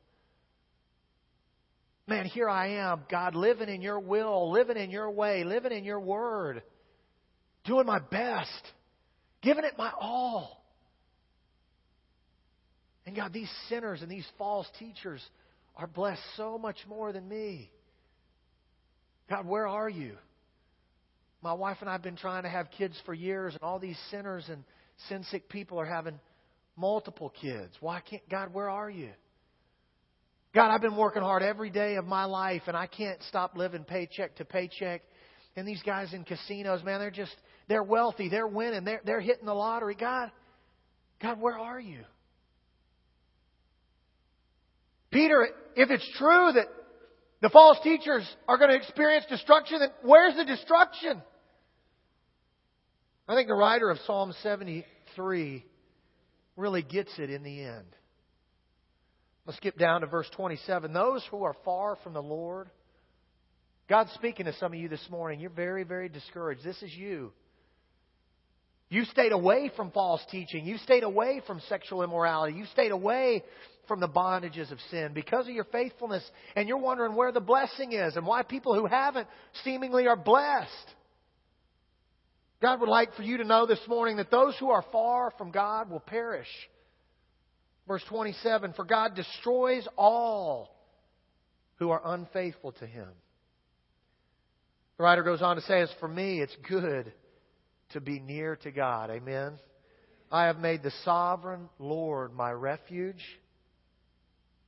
Man, 2.07 2.25
here 2.25 2.49
I 2.49 2.79
am, 2.79 3.03
God, 3.09 3.35
living 3.35 3.69
in 3.69 3.81
your 3.81 3.99
will, 3.99 4.51
living 4.51 4.75
in 4.75 4.89
your 4.89 5.09
way, 5.11 5.43
living 5.43 5.71
in 5.71 5.85
your 5.85 6.01
word 6.01 6.63
doing 7.65 7.85
my 7.85 7.99
best. 7.99 8.49
Giving 9.41 9.65
it 9.65 9.73
my 9.77 9.91
all. 9.99 10.63
And 13.05 13.15
God, 13.15 13.33
these 13.33 13.51
sinners 13.67 14.01
and 14.01 14.09
these 14.09 14.27
false 14.37 14.67
teachers 14.79 15.21
are 15.75 15.87
blessed 15.87 16.21
so 16.37 16.57
much 16.57 16.77
more 16.87 17.11
than 17.11 17.27
me. 17.27 17.69
God, 19.29 19.45
where 19.45 19.67
are 19.67 19.89
you? 19.89 20.15
My 21.41 21.53
wife 21.53 21.77
and 21.81 21.89
I 21.89 21.93
have 21.93 22.01
been 22.01 22.15
trying 22.15 22.43
to 22.43 22.49
have 22.49 22.67
kids 22.77 22.95
for 23.05 23.13
years, 23.13 23.53
and 23.53 23.63
all 23.63 23.79
these 23.79 23.99
sinners 24.09 24.45
and 24.49 24.63
sin 25.09 25.25
sick 25.29 25.49
people 25.49 25.77
are 25.79 25.85
having 25.85 26.19
multiple 26.77 27.33
kids. 27.41 27.73
Why 27.81 27.99
can't, 27.99 28.27
God, 28.29 28.53
where 28.53 28.69
are 28.69 28.89
you? 28.89 29.09
God, 30.55 30.73
I've 30.73 30.81
been 30.81 30.95
working 30.95 31.21
hard 31.21 31.43
every 31.43 31.69
day 31.69 31.95
of 31.95 32.05
my 32.05 32.25
life, 32.25 32.61
and 32.67 32.77
I 32.77 32.87
can't 32.87 33.21
stop 33.23 33.57
living 33.57 33.83
paycheck 33.83 34.35
to 34.35 34.45
paycheck. 34.45 35.01
And 35.55 35.67
these 35.67 35.81
guys 35.85 36.13
in 36.13 36.23
casinos, 36.23 36.83
man, 36.83 36.99
they're 36.99 37.11
just, 37.11 37.35
they're 37.67 37.83
wealthy, 37.83 38.29
they're 38.29 38.47
winning, 38.47 38.83
they're, 38.83 39.01
they're 39.05 39.21
hitting 39.21 39.45
the 39.45 39.53
lottery. 39.53 39.95
God, 39.95 40.31
God, 41.21 41.39
where 41.39 41.57
are 41.57 41.79
you? 41.79 41.99
Peter, 45.11 45.47
if 45.75 45.89
it's 45.89 46.09
true 46.17 46.51
that 46.53 46.65
the 47.41 47.49
false 47.49 47.77
teachers 47.83 48.27
are 48.47 48.57
going 48.57 48.69
to 48.69 48.75
experience 48.75 49.25
destruction, 49.29 49.79
then 49.79 49.89
where's 50.01 50.35
the 50.35 50.45
destruction? 50.45 51.21
I 53.27 53.35
think 53.35 53.47
the 53.47 53.53
writer 53.53 53.89
of 53.89 53.99
Psalm 54.05 54.33
73 54.41 55.65
really 56.57 56.81
gets 56.81 57.11
it 57.17 57.29
in 57.29 57.43
the 57.43 57.63
end. 57.63 57.85
Let's 59.45 59.57
skip 59.57 59.77
down 59.77 60.01
to 60.01 60.07
verse 60.07 60.29
27. 60.35 60.93
Those 60.93 61.23
who 61.31 61.43
are 61.43 61.55
far 61.65 61.97
from 62.03 62.13
the 62.13 62.23
Lord, 62.23 62.69
God's 63.89 64.11
speaking 64.13 64.45
to 64.45 64.53
some 64.53 64.73
of 64.73 64.79
you 64.79 64.89
this 64.89 65.05
morning. 65.09 65.39
You're 65.39 65.49
very, 65.49 65.83
very 65.83 66.09
discouraged. 66.09 66.63
This 66.63 66.81
is 66.81 66.93
you. 66.93 67.33
You 68.93 69.05
stayed 69.05 69.31
away 69.31 69.71
from 69.75 69.89
false 69.89 70.21
teaching. 70.29 70.67
You 70.67 70.77
stayed 70.77 71.01
away 71.01 71.41
from 71.47 71.59
sexual 71.67 72.03
immorality. 72.03 72.55
You 72.55 72.65
stayed 72.73 72.91
away 72.91 73.43
from 73.87 73.99
the 73.99 74.07
bondages 74.07 74.71
of 74.71 74.77
sin 74.91 75.13
because 75.15 75.47
of 75.47 75.55
your 75.55 75.63
faithfulness. 75.63 76.23
And 76.55 76.67
you're 76.69 76.77
wondering 76.77 77.15
where 77.15 77.31
the 77.31 77.41
blessing 77.41 77.93
is 77.93 78.15
and 78.15 78.23
why 78.23 78.43
people 78.43 78.75
who 78.75 78.85
haven't 78.85 79.27
seemingly 79.63 80.05
are 80.05 80.15
blessed. 80.15 80.93
God 82.61 82.81
would 82.81 82.89
like 82.89 83.15
for 83.15 83.23
you 83.23 83.37
to 83.37 83.43
know 83.43 83.65
this 83.65 83.81
morning 83.87 84.17
that 84.17 84.29
those 84.29 84.55
who 84.59 84.69
are 84.69 84.85
far 84.91 85.31
from 85.39 85.49
God 85.49 85.89
will 85.89 85.99
perish. 85.99 86.45
Verse 87.87 88.03
27 88.09 88.73
For 88.73 88.85
God 88.85 89.15
destroys 89.15 89.87
all 89.97 90.69
who 91.77 91.89
are 91.89 92.01
unfaithful 92.13 92.73
to 92.73 92.85
Him. 92.85 93.09
The 94.99 95.03
writer 95.03 95.23
goes 95.23 95.41
on 95.41 95.55
to 95.55 95.63
say, 95.63 95.81
As 95.81 95.89
for 95.99 96.07
me, 96.07 96.41
it's 96.41 96.55
good 96.69 97.11
to 97.93 98.01
be 98.01 98.19
near 98.19 98.55
to 98.57 98.71
God. 98.71 99.09
Amen. 99.09 99.53
I 100.31 100.45
have 100.45 100.57
made 100.57 100.83
the 100.83 100.93
sovereign 101.03 101.69
Lord 101.79 102.33
my 102.33 102.51
refuge, 102.51 103.23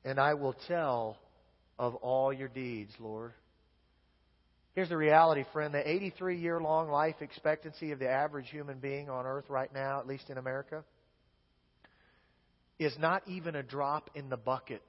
and 0.04 0.20
I 0.20 0.36
will 0.36 0.56
tell 0.68 1.18
of 1.78 1.96
all 1.96 2.32
your 2.32 2.48
deeds, 2.48 2.94
Lord. 3.00 3.34
Here's 4.76 4.90
the 4.90 4.98
reality, 4.98 5.46
friend. 5.54 5.74
The 5.74 5.90
83 5.90 6.38
year 6.38 6.60
long 6.60 6.90
life 6.90 7.16
expectancy 7.22 7.92
of 7.92 8.00
the 8.00 8.10
average 8.10 8.50
human 8.50 8.80
being 8.80 9.10
on 9.10 9.26
earth 9.26 9.50
right 9.50 9.74
now, 9.74 10.00
at 10.00 10.08
least 10.08 10.30
in 10.30 10.38
America, 10.38 10.84
is 12.78 12.96
not 13.00 13.24
even 13.28 13.56
a 13.56 13.64
drop 13.64 14.10
in 14.16 14.30
the 14.30 14.38
bucket 14.38 14.84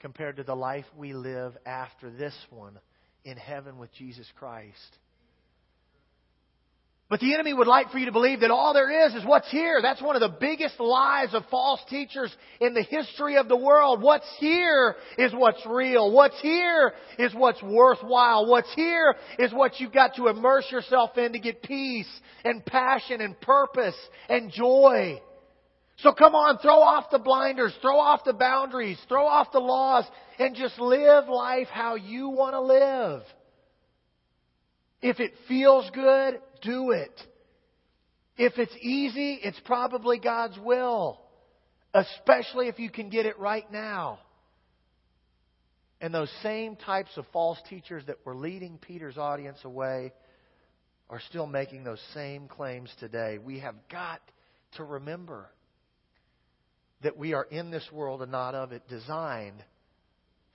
compared 0.00 0.36
to 0.36 0.42
the 0.42 0.54
life 0.54 0.84
we 0.96 1.14
live 1.14 1.56
after 1.64 2.10
this 2.10 2.34
one 2.50 2.78
in 3.24 3.36
heaven 3.36 3.78
with 3.78 3.92
Jesus 3.94 4.26
Christ. 4.36 4.98
But 7.08 7.20
the 7.20 7.34
enemy 7.34 7.54
would 7.54 7.68
like 7.68 7.92
for 7.92 7.98
you 7.98 8.06
to 8.06 8.12
believe 8.12 8.40
that 8.40 8.50
all 8.50 8.74
there 8.74 9.06
is 9.06 9.14
is 9.14 9.24
what's 9.24 9.48
here. 9.52 9.80
That's 9.80 10.02
one 10.02 10.16
of 10.16 10.20
the 10.20 10.36
biggest 10.40 10.80
lies 10.80 11.34
of 11.34 11.44
false 11.52 11.80
teachers 11.88 12.34
in 12.60 12.74
the 12.74 12.82
history 12.82 13.36
of 13.36 13.46
the 13.46 13.56
world. 13.56 14.02
What's 14.02 14.26
here 14.40 14.96
is 15.16 15.32
what's 15.32 15.64
real. 15.66 16.10
What's 16.10 16.40
here 16.40 16.94
is 17.16 17.32
what's 17.32 17.62
worthwhile. 17.62 18.46
What's 18.46 18.74
here 18.74 19.14
is 19.38 19.52
what 19.52 19.78
you've 19.78 19.92
got 19.92 20.16
to 20.16 20.26
immerse 20.26 20.66
yourself 20.72 21.16
in 21.16 21.34
to 21.34 21.38
get 21.38 21.62
peace 21.62 22.10
and 22.44 22.66
passion 22.66 23.20
and 23.20 23.40
purpose 23.40 23.96
and 24.28 24.50
joy. 24.50 25.20
So 25.98 26.12
come 26.12 26.34
on, 26.34 26.58
throw 26.58 26.80
off 26.80 27.10
the 27.12 27.20
blinders, 27.20 27.72
throw 27.80 27.98
off 27.98 28.24
the 28.24 28.34
boundaries, 28.34 28.98
throw 29.08 29.26
off 29.26 29.52
the 29.52 29.60
laws, 29.60 30.04
and 30.40 30.56
just 30.56 30.78
live 30.80 31.28
life 31.28 31.68
how 31.70 31.94
you 31.94 32.30
want 32.30 32.54
to 32.54 32.60
live. 32.60 33.22
If 35.00 35.20
it 35.20 35.32
feels 35.46 35.88
good, 35.94 36.40
do 36.62 36.90
it. 36.90 37.20
If 38.36 38.58
it's 38.58 38.76
easy, 38.80 39.38
it's 39.42 39.60
probably 39.64 40.18
God's 40.18 40.58
will, 40.58 41.20
especially 41.94 42.68
if 42.68 42.78
you 42.78 42.90
can 42.90 43.08
get 43.08 43.26
it 43.26 43.38
right 43.38 43.70
now. 43.72 44.18
And 46.00 46.12
those 46.12 46.30
same 46.42 46.76
types 46.76 47.10
of 47.16 47.24
false 47.32 47.58
teachers 47.70 48.04
that 48.06 48.18
were 48.26 48.34
leading 48.34 48.78
Peter's 48.78 49.16
audience 49.16 49.58
away 49.64 50.12
are 51.08 51.20
still 51.28 51.46
making 51.46 51.84
those 51.84 52.02
same 52.12 52.48
claims 52.48 52.90
today. 53.00 53.38
We 53.38 53.60
have 53.60 53.76
got 53.90 54.20
to 54.76 54.84
remember 54.84 55.48
that 57.02 57.16
we 57.16 57.32
are 57.32 57.44
in 57.44 57.70
this 57.70 57.88
world 57.92 58.22
and 58.22 58.32
not 58.32 58.54
of 58.54 58.72
it, 58.72 58.86
designed 58.88 59.64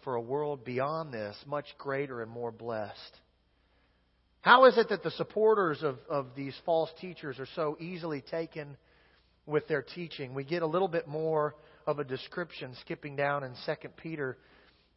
for 0.03 0.15
a 0.15 0.21
world 0.21 0.65
beyond 0.65 1.13
this, 1.13 1.35
much 1.47 1.65
greater 1.77 2.21
and 2.21 2.31
more 2.31 2.51
blessed. 2.51 3.19
How 4.41 4.65
is 4.65 4.75
it 4.77 4.89
that 4.89 5.03
the 5.03 5.11
supporters 5.11 5.83
of, 5.83 5.99
of 6.09 6.27
these 6.35 6.55
false 6.65 6.89
teachers 6.99 7.39
are 7.39 7.47
so 7.55 7.77
easily 7.79 8.21
taken 8.21 8.75
with 9.45 9.67
their 9.67 9.83
teaching? 9.83 10.33
We 10.33 10.43
get 10.43 10.63
a 10.63 10.67
little 10.67 10.87
bit 10.87 11.07
more 11.07 11.55
of 11.85 11.99
a 11.99 12.03
description 12.03 12.75
skipping 12.81 13.15
down 13.15 13.43
in 13.43 13.53
2 13.67 13.89
Peter 13.97 14.39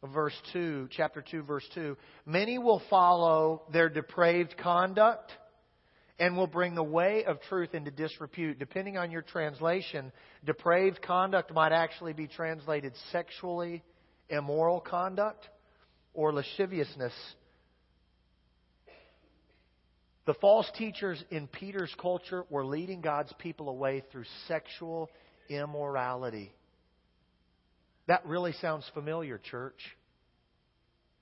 verse 0.03 0.33
2, 0.51 0.89
chapter 0.91 1.21
2 1.21 1.43
verse 1.43 1.65
2. 1.75 1.95
Many 2.25 2.57
will 2.57 2.81
follow 2.89 3.61
their 3.71 3.87
depraved 3.87 4.57
conduct 4.57 5.31
and 6.17 6.35
will 6.35 6.47
bring 6.47 6.73
the 6.73 6.83
way 6.83 7.23
of 7.25 7.39
truth 7.41 7.75
into 7.75 7.91
disrepute. 7.91 8.57
Depending 8.57 8.97
on 8.97 9.11
your 9.11 9.21
translation, 9.21 10.11
depraved 10.43 11.03
conduct 11.03 11.53
might 11.53 11.71
actually 11.71 12.13
be 12.13 12.25
translated 12.25 12.93
sexually 13.11 13.83
immoral 14.27 14.79
conduct 14.79 15.47
or 16.15 16.33
lasciviousness 16.33 17.13
the 20.25 20.33
false 20.35 20.69
teachers 20.77 21.23
in 21.29 21.47
Peter's 21.47 21.93
culture 21.99 22.45
were 22.49 22.65
leading 22.65 23.01
God's 23.01 23.33
people 23.39 23.69
away 23.69 24.03
through 24.11 24.25
sexual 24.47 25.09
immorality. 25.49 26.51
That 28.07 28.25
really 28.25 28.53
sounds 28.53 28.89
familiar, 28.93 29.39
church. 29.39 29.79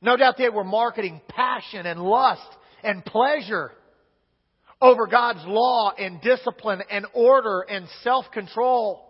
No 0.02 0.18
doubt 0.18 0.36
they 0.38 0.50
were 0.50 0.64
marketing 0.64 1.22
passion 1.30 1.86
and 1.86 2.02
lust 2.02 2.48
and 2.84 3.04
pleasure 3.06 3.72
over 4.82 5.08
God's 5.08 5.46
law 5.46 5.94
and 5.98 6.22
discipline 6.22 6.82
and 6.90 7.06
order 7.14 7.62
and 7.62 7.88
self-control. 8.04 9.10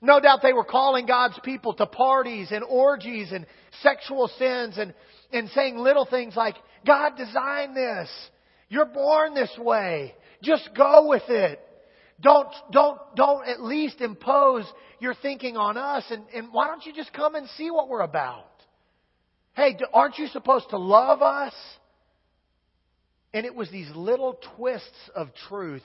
No 0.00 0.20
doubt 0.20 0.40
they 0.42 0.52
were 0.52 0.64
calling 0.64 1.06
God's 1.06 1.38
people 1.44 1.74
to 1.74 1.86
parties 1.86 2.48
and 2.50 2.64
orgies 2.64 3.32
and 3.32 3.46
sexual 3.82 4.28
sins 4.38 4.78
and, 4.78 4.94
and 5.32 5.50
saying 5.50 5.76
little 5.76 6.06
things 6.06 6.34
like, 6.36 6.54
God 6.86 7.12
designed 7.18 7.76
this. 7.76 8.08
You're 8.68 8.86
born 8.86 9.34
this 9.34 9.52
way. 9.58 10.14
Just 10.42 10.70
go 10.76 11.08
with 11.08 11.22
it. 11.28 11.60
Don't, 12.20 12.48
don't, 12.72 12.98
don't 13.14 13.48
at 13.48 13.62
least 13.62 14.00
impose 14.00 14.64
your 15.00 15.14
thinking 15.14 15.56
on 15.56 15.76
us 15.76 16.04
and, 16.10 16.24
and 16.34 16.48
why 16.52 16.66
don't 16.66 16.84
you 16.84 16.92
just 16.92 17.12
come 17.12 17.36
and 17.36 17.48
see 17.50 17.70
what 17.70 17.88
we're 17.88 18.00
about? 18.00 18.46
Hey, 19.54 19.76
aren't 19.92 20.18
you 20.18 20.26
supposed 20.28 20.70
to 20.70 20.78
love 20.78 21.22
us? 21.22 21.54
And 23.32 23.46
it 23.46 23.54
was 23.54 23.70
these 23.70 23.90
little 23.94 24.38
twists 24.56 25.10
of 25.14 25.28
truth 25.48 25.84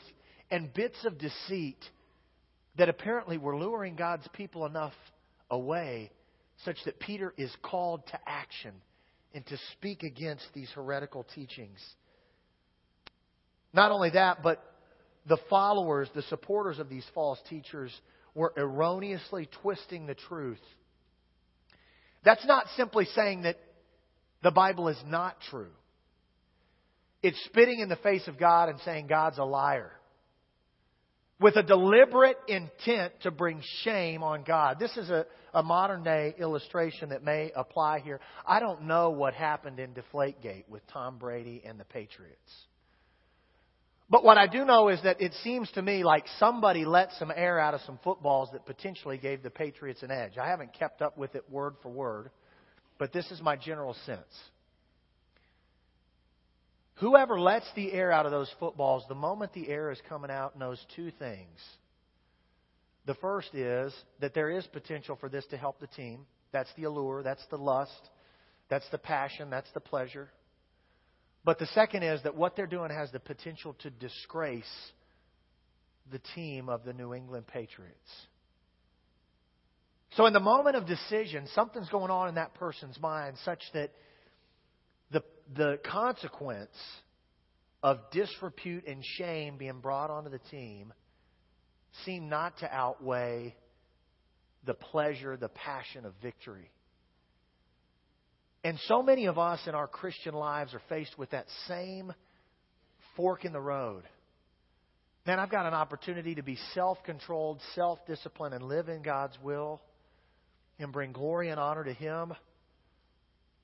and 0.49 0.73
bits 0.73 0.97
of 1.05 1.17
deceit 1.17 1.77
that 2.77 2.89
apparently 2.89 3.37
were 3.37 3.57
luring 3.57 3.95
God's 3.95 4.27
people 4.33 4.65
enough 4.65 4.93
away 5.51 6.11
such 6.65 6.77
that 6.85 6.99
Peter 6.99 7.33
is 7.37 7.51
called 7.61 8.05
to 8.07 8.19
action 8.25 8.73
and 9.33 9.45
to 9.47 9.57
speak 9.73 10.03
against 10.03 10.45
these 10.53 10.69
heretical 10.73 11.25
teachings. 11.35 11.79
Not 13.73 13.91
only 13.91 14.11
that, 14.11 14.43
but 14.43 14.63
the 15.27 15.37
followers, 15.49 16.09
the 16.13 16.21
supporters 16.23 16.79
of 16.79 16.89
these 16.89 17.05
false 17.13 17.39
teachers, 17.49 17.91
were 18.35 18.53
erroneously 18.55 19.49
twisting 19.61 20.05
the 20.05 20.15
truth. 20.15 20.61
That's 22.23 22.45
not 22.45 22.67
simply 22.77 23.05
saying 23.15 23.43
that 23.43 23.57
the 24.41 24.51
Bible 24.51 24.87
is 24.89 24.97
not 25.05 25.37
true. 25.49 25.71
It's 27.21 27.41
spitting 27.45 27.79
in 27.79 27.89
the 27.89 27.95
face 27.97 28.27
of 28.27 28.37
God 28.37 28.69
and 28.69 28.79
saying 28.81 29.07
God's 29.07 29.37
a 29.37 29.43
liar. 29.43 29.91
With 31.39 31.55
a 31.55 31.63
deliberate 31.63 32.37
intent 32.47 33.13
to 33.23 33.31
bring 33.31 33.61
shame 33.83 34.23
on 34.23 34.43
God. 34.43 34.77
This 34.79 34.95
is 34.97 35.09
a, 35.09 35.25
a 35.53 35.63
modern 35.63 36.03
day 36.03 36.35
illustration 36.37 37.09
that 37.09 37.23
may 37.23 37.51
apply 37.55 37.99
here. 37.99 38.19
I 38.45 38.59
don't 38.59 38.83
know 38.83 39.09
what 39.09 39.33
happened 39.33 39.79
in 39.79 39.93
Deflategate 39.93 40.69
with 40.69 40.85
Tom 40.87 41.17
Brady 41.17 41.63
and 41.65 41.79
the 41.79 41.85
Patriots. 41.85 42.37
But 44.13 44.23
what 44.23 44.37
I 44.37 44.45
do 44.45 44.63
know 44.63 44.89
is 44.89 45.01
that 45.01 45.23
it 45.23 45.33
seems 45.43 45.71
to 45.71 45.81
me 45.81 46.03
like 46.03 46.25
somebody 46.37 46.85
let 46.85 47.13
some 47.13 47.31
air 47.35 47.57
out 47.59 47.73
of 47.73 47.81
some 47.81 47.97
footballs 48.03 48.49
that 48.53 48.63
potentially 48.63 49.17
gave 49.17 49.41
the 49.41 49.49
Patriots 49.49 50.03
an 50.03 50.11
edge. 50.11 50.37
I 50.37 50.49
haven't 50.49 50.71
kept 50.77 51.01
up 51.01 51.17
with 51.17 51.33
it 51.33 51.49
word 51.49 51.73
for 51.81 51.89
word, 51.89 52.29
but 52.99 53.11
this 53.11 53.31
is 53.31 53.41
my 53.41 53.55
general 53.55 53.95
sense. 54.05 54.21
Whoever 56.97 57.39
lets 57.39 57.65
the 57.75 57.91
air 57.91 58.11
out 58.11 58.27
of 58.27 58.31
those 58.31 58.53
footballs, 58.59 59.03
the 59.09 59.15
moment 59.15 59.51
the 59.53 59.67
air 59.67 59.89
is 59.89 59.99
coming 60.07 60.29
out, 60.29 60.59
knows 60.59 60.79
two 60.95 61.09
things. 61.17 61.59
The 63.07 63.15
first 63.15 63.55
is 63.55 63.95
that 64.19 64.35
there 64.35 64.51
is 64.51 64.67
potential 64.67 65.17
for 65.19 65.27
this 65.27 65.47
to 65.47 65.57
help 65.57 65.79
the 65.79 65.87
team. 65.87 66.27
That's 66.51 66.69
the 66.77 66.83
allure, 66.83 67.23
that's 67.23 67.43
the 67.49 67.57
lust, 67.57 68.09
that's 68.69 68.87
the 68.91 68.99
passion, 68.99 69.49
that's 69.49 69.71
the 69.73 69.79
pleasure. 69.79 70.29
But 71.45 71.59
the 71.59 71.67
second 71.67 72.03
is 72.03 72.23
that 72.23 72.35
what 72.35 72.55
they're 72.55 72.67
doing 72.67 72.89
has 72.91 73.11
the 73.11 73.19
potential 73.19 73.75
to 73.79 73.89
disgrace 73.89 74.63
the 76.11 76.19
team 76.35 76.69
of 76.69 76.85
the 76.85 76.93
New 76.93 77.13
England 77.13 77.47
Patriots. 77.47 77.97
So, 80.15 80.25
in 80.25 80.33
the 80.33 80.39
moment 80.39 80.75
of 80.75 80.85
decision, 80.85 81.47
something's 81.55 81.89
going 81.89 82.11
on 82.11 82.29
in 82.29 82.35
that 82.35 82.53
person's 82.53 82.99
mind 82.99 83.37
such 83.43 83.61
that 83.73 83.91
the, 85.11 85.23
the 85.55 85.79
consequence 85.83 86.75
of 87.81 87.99
disrepute 88.11 88.85
and 88.87 89.03
shame 89.17 89.57
being 89.57 89.79
brought 89.81 90.11
onto 90.11 90.29
the 90.29 90.39
team 90.51 90.93
seem 92.05 92.29
not 92.29 92.57
to 92.59 92.71
outweigh 92.73 93.55
the 94.65 94.73
pleasure, 94.73 95.35
the 95.35 95.49
passion 95.49 96.05
of 96.05 96.13
victory. 96.21 96.71
And 98.63 98.79
so 98.87 99.03
many 99.03 99.25
of 99.25 99.37
us 99.37 99.59
in 99.67 99.75
our 99.75 99.87
Christian 99.87 100.33
lives 100.33 100.73
are 100.73 100.81
faced 100.87 101.17
with 101.17 101.31
that 101.31 101.47
same 101.67 102.13
fork 103.15 103.43
in 103.45 103.51
the 103.51 103.59
road. 103.59 104.03
Man, 105.25 105.39
I've 105.39 105.51
got 105.51 105.65
an 105.65 105.73
opportunity 105.73 106.35
to 106.35 106.43
be 106.43 106.57
self 106.73 106.97
controlled, 107.03 107.59
self 107.75 107.99
disciplined, 108.07 108.53
and 108.53 108.63
live 108.63 108.89
in 108.89 109.01
God's 109.01 109.37
will 109.41 109.81
and 110.79 110.91
bring 110.91 111.11
glory 111.11 111.49
and 111.49 111.59
honor 111.59 111.83
to 111.83 111.93
Him. 111.93 112.33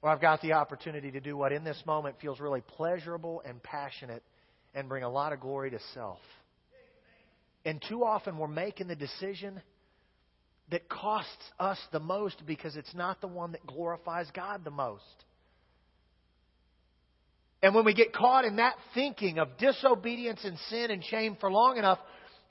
Or 0.01 0.09
I've 0.09 0.21
got 0.21 0.41
the 0.41 0.53
opportunity 0.53 1.11
to 1.11 1.19
do 1.19 1.35
what 1.35 1.51
in 1.51 1.63
this 1.63 1.81
moment 1.85 2.15
feels 2.21 2.39
really 2.39 2.61
pleasurable 2.61 3.41
and 3.45 3.61
passionate 3.61 4.23
and 4.73 4.87
bring 4.87 5.03
a 5.03 5.09
lot 5.09 5.33
of 5.33 5.41
glory 5.41 5.71
to 5.71 5.79
self. 5.93 6.19
And 7.65 7.83
too 7.89 8.05
often 8.05 8.37
we're 8.37 8.47
making 8.47 8.87
the 8.87 8.95
decision 8.95 9.61
that 10.71 10.87
costs 10.87 11.51
us 11.59 11.79
the 11.91 11.99
most 11.99 12.45
because 12.45 12.75
it's 12.75 12.93
not 12.93 13.21
the 13.21 13.27
one 13.27 13.53
that 13.53 13.65
glorifies 13.65 14.27
God 14.33 14.63
the 14.63 14.71
most. 14.71 15.03
And 17.61 17.75
when 17.75 17.85
we 17.85 17.93
get 17.93 18.13
caught 18.13 18.45
in 18.45 18.57
that 18.57 18.75
thinking 18.93 19.37
of 19.37 19.57
disobedience 19.57 20.41
and 20.43 20.57
sin 20.69 20.91
and 20.91 21.03
shame 21.03 21.37
for 21.39 21.51
long 21.51 21.77
enough, 21.77 21.99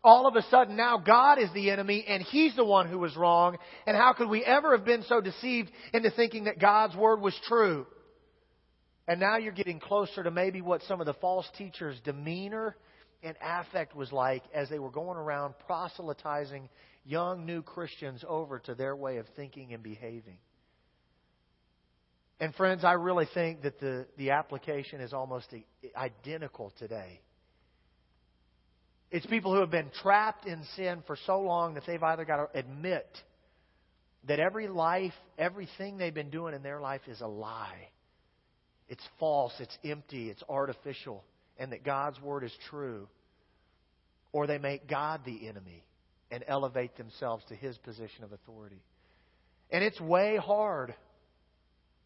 all 0.05 0.27
of 0.27 0.37
a 0.37 0.43
sudden 0.51 0.77
now 0.77 0.99
God 0.99 1.39
is 1.39 1.49
the 1.55 1.71
enemy 1.71 2.05
and 2.07 2.23
He's 2.23 2.55
the 2.57 2.65
one 2.65 2.89
who 2.89 2.99
was 2.99 3.17
wrong. 3.17 3.57
And 3.87 3.97
how 3.97 4.13
could 4.13 4.29
we 4.29 4.45
ever 4.45 4.77
have 4.77 4.85
been 4.85 5.05
so 5.05 5.21
deceived 5.21 5.71
into 5.95 6.11
thinking 6.11 6.45
that 6.45 6.59
God's 6.59 6.95
Word 6.95 7.21
was 7.21 7.39
true? 7.47 7.87
And 9.07 9.21
now 9.21 9.39
you're 9.39 9.53
getting 9.53 9.81
closer 9.81 10.23
to 10.23 10.31
maybe 10.31 10.61
what 10.61 10.83
some 10.83 11.01
of 11.01 11.07
the 11.07 11.15
false 11.15 11.49
teachers' 11.57 11.99
demeanor 12.05 12.77
and 13.23 13.37
affect 13.43 13.97
was 13.97 14.13
like 14.13 14.43
as 14.55 14.69
they 14.69 14.79
were 14.79 14.91
going 14.91 15.19
around 15.19 15.55
proselytizing 15.67 16.69
young 17.05 17.47
new 17.47 17.63
Christians 17.63 18.25
over 18.29 18.59
to 18.61 18.75
their 18.75 18.95
way 18.95 19.17
of 19.17 19.27
thinking 19.35 19.73
and 19.73 19.83
behaving. 19.83 20.39
And 22.41 22.55
friends, 22.55 22.85
I 22.85 22.93
really 22.93 23.27
think 23.35 23.63
that 23.63 23.81
the, 23.81 24.07
the 24.17 24.31
application 24.31 25.01
is 25.01 25.13
almost 25.13 25.53
identical 25.97 26.73
today. 26.79 27.21
It's 29.11 29.27
people 29.27 29.55
who 29.55 29.61
have 29.61 29.71
been 29.71 29.91
trapped 30.03 30.47
in 30.47 30.63
sin 30.77 31.03
for 31.07 31.17
so 31.27 31.41
long 31.41 31.75
that 31.75 31.85
they've 31.87 32.03
either 32.03 32.25
got 32.25 32.37
to 32.53 32.59
admit 32.59 33.07
that 34.29 34.39
every 34.39 34.69
life, 34.69 35.15
everything 35.39 35.97
they've 35.97 36.15
been 36.15 36.31
doing 36.31 36.55
in 36.55 36.63
their 36.63 36.81
life 36.81 37.01
is 37.09 37.21
a 37.21 37.27
lie. 37.27 37.89
It's 38.89 39.03
false, 39.19 39.53
it's 39.59 39.77
empty, 39.85 40.31
it's 40.31 40.43
artificial, 40.49 41.25
and 41.59 41.73
that 41.73 41.85
God's 41.85 42.21
Word 42.21 42.45
is 42.45 42.53
true. 42.71 43.09
Or 44.33 44.47
they 44.47 44.59
make 44.59 44.89
God 44.89 45.23
the 45.25 45.49
enemy 45.49 45.85
and 46.31 46.45
elevate 46.47 46.97
themselves 46.97 47.45
to 47.49 47.55
his 47.55 47.77
position 47.79 48.25
of 48.25 48.33
authority. 48.33 48.83
And 49.71 49.83
it's 49.83 50.01
way 50.01 50.37
hard 50.37 50.95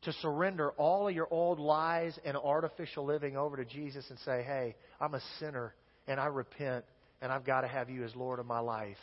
to 0.02 0.12
surrender 0.14 0.70
all 0.72 1.08
of 1.08 1.14
your 1.14 1.28
old 1.30 1.58
lies 1.60 2.18
and 2.24 2.36
artificial 2.36 3.04
living 3.04 3.36
over 3.36 3.56
to 3.56 3.64
Jesus 3.64 4.04
and 4.10 4.18
say, 4.20 4.42
hey, 4.42 4.74
I'm 5.00 5.14
a 5.14 5.20
sinner 5.38 5.74
and 6.06 6.18
I 6.18 6.26
repent 6.26 6.84
and 7.20 7.32
I've 7.32 7.44
got 7.44 7.60
to 7.60 7.68
have 7.68 7.88
you 7.88 8.04
as 8.04 8.14
Lord 8.16 8.40
of 8.40 8.46
my 8.46 8.58
life. 8.58 8.96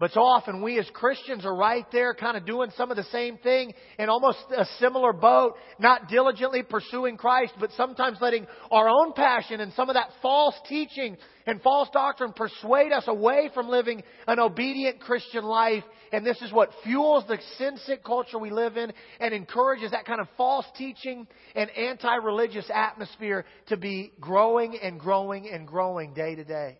But 0.00 0.10
so 0.10 0.22
often 0.22 0.60
we 0.60 0.76
as 0.80 0.90
Christians 0.92 1.46
are 1.46 1.54
right 1.54 1.86
there 1.92 2.14
kind 2.14 2.36
of 2.36 2.44
doing 2.44 2.70
some 2.76 2.90
of 2.90 2.96
the 2.96 3.04
same 3.04 3.38
thing 3.38 3.72
in 3.96 4.08
almost 4.08 4.38
a 4.56 4.64
similar 4.80 5.12
boat, 5.12 5.54
not 5.78 6.08
diligently 6.08 6.64
pursuing 6.64 7.16
Christ, 7.16 7.52
but 7.60 7.70
sometimes 7.76 8.18
letting 8.20 8.48
our 8.72 8.88
own 8.88 9.12
passion 9.12 9.60
and 9.60 9.72
some 9.74 9.88
of 9.88 9.94
that 9.94 10.10
false 10.20 10.56
teaching 10.68 11.16
and 11.46 11.62
false 11.62 11.88
doctrine 11.92 12.32
persuade 12.32 12.90
us 12.90 13.04
away 13.06 13.50
from 13.54 13.68
living 13.68 14.02
an 14.26 14.40
obedient 14.40 15.00
Christian 15.00 15.44
life. 15.44 15.84
And 16.12 16.26
this 16.26 16.42
is 16.42 16.52
what 16.52 16.70
fuels 16.82 17.24
the 17.28 17.38
sin 17.56 17.76
sick 17.86 18.02
culture 18.02 18.38
we 18.38 18.50
live 18.50 18.76
in 18.76 18.92
and 19.20 19.32
encourages 19.32 19.92
that 19.92 20.06
kind 20.06 20.20
of 20.20 20.26
false 20.36 20.66
teaching 20.76 21.28
and 21.54 21.70
anti 21.70 22.16
religious 22.16 22.68
atmosphere 22.74 23.44
to 23.68 23.76
be 23.76 24.12
growing 24.18 24.76
and 24.76 24.98
growing 24.98 25.48
and 25.48 25.68
growing 25.68 26.14
day 26.14 26.34
to 26.34 26.44
day. 26.44 26.78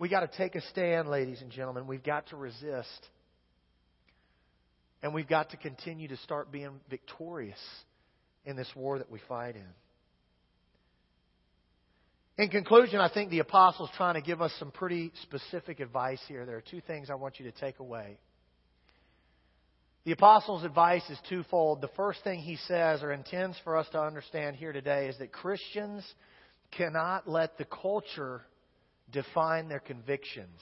We 0.00 0.08
got 0.08 0.20
to 0.20 0.38
take 0.38 0.54
a 0.54 0.62
stand, 0.70 1.08
ladies 1.10 1.42
and 1.42 1.50
gentlemen. 1.50 1.86
We've 1.86 2.02
got 2.02 2.28
to 2.28 2.36
resist. 2.36 3.08
And 5.02 5.12
we've 5.12 5.28
got 5.28 5.50
to 5.50 5.58
continue 5.58 6.08
to 6.08 6.16
start 6.16 6.50
being 6.50 6.80
victorious 6.88 7.58
in 8.46 8.56
this 8.56 8.68
war 8.74 8.96
that 8.96 9.10
we 9.10 9.20
fight 9.28 9.56
in. 9.56 9.66
In 12.42 12.48
conclusion, 12.48 12.98
I 12.98 13.12
think 13.12 13.30
the 13.30 13.40
apostle's 13.40 13.90
trying 13.98 14.14
to 14.14 14.22
give 14.22 14.40
us 14.40 14.52
some 14.58 14.70
pretty 14.70 15.12
specific 15.22 15.80
advice 15.80 16.20
here. 16.28 16.46
There 16.46 16.56
are 16.56 16.62
two 16.62 16.80
things 16.80 17.10
I 17.10 17.14
want 17.16 17.38
you 17.38 17.50
to 17.50 17.60
take 17.60 17.78
away. 17.78 18.16
The 20.04 20.12
apostle's 20.12 20.64
advice 20.64 21.04
is 21.10 21.18
twofold. 21.28 21.82
The 21.82 21.88
first 21.88 22.24
thing 22.24 22.40
he 22.40 22.56
says 22.66 23.02
or 23.02 23.12
intends 23.12 23.58
for 23.64 23.76
us 23.76 23.86
to 23.92 24.00
understand 24.00 24.56
here 24.56 24.72
today 24.72 25.08
is 25.08 25.18
that 25.18 25.30
Christians 25.30 26.10
cannot 26.70 27.28
let 27.28 27.58
the 27.58 27.66
culture 27.66 28.40
define 29.12 29.68
their 29.68 29.80
convictions. 29.80 30.60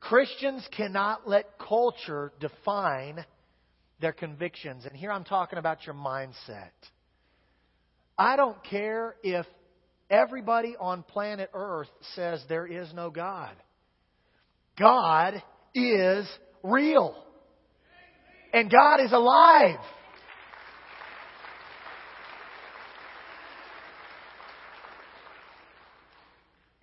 Christians 0.00 0.66
cannot 0.76 1.28
let 1.28 1.58
culture 1.58 2.32
define 2.38 3.24
their 4.00 4.12
convictions. 4.12 4.84
And 4.84 4.94
here 4.94 5.10
I'm 5.10 5.24
talking 5.24 5.58
about 5.58 5.86
your 5.86 5.94
mindset. 5.94 6.72
I 8.18 8.36
don't 8.36 8.62
care 8.64 9.16
if 9.22 9.46
everybody 10.10 10.76
on 10.78 11.02
planet 11.02 11.50
Earth 11.54 11.88
says 12.14 12.44
there 12.48 12.66
is 12.66 12.92
no 12.92 13.10
God. 13.10 13.54
God 14.78 15.42
is 15.74 16.28
real. 16.62 17.16
And 18.52 18.70
God 18.70 19.00
is 19.00 19.12
alive. 19.12 19.80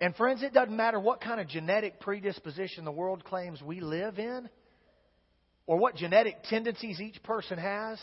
And 0.02 0.16
friends, 0.16 0.42
it 0.42 0.52
doesn't 0.52 0.76
matter 0.76 0.98
what 0.98 1.20
kind 1.20 1.40
of 1.40 1.46
genetic 1.46 2.00
predisposition 2.00 2.84
the 2.84 2.90
world 2.90 3.24
claims 3.24 3.62
we 3.62 3.78
live 3.78 4.18
in, 4.18 4.48
or 5.64 5.78
what 5.78 5.94
genetic 5.94 6.42
tendencies 6.50 7.00
each 7.00 7.22
person 7.22 7.56
has. 7.56 8.00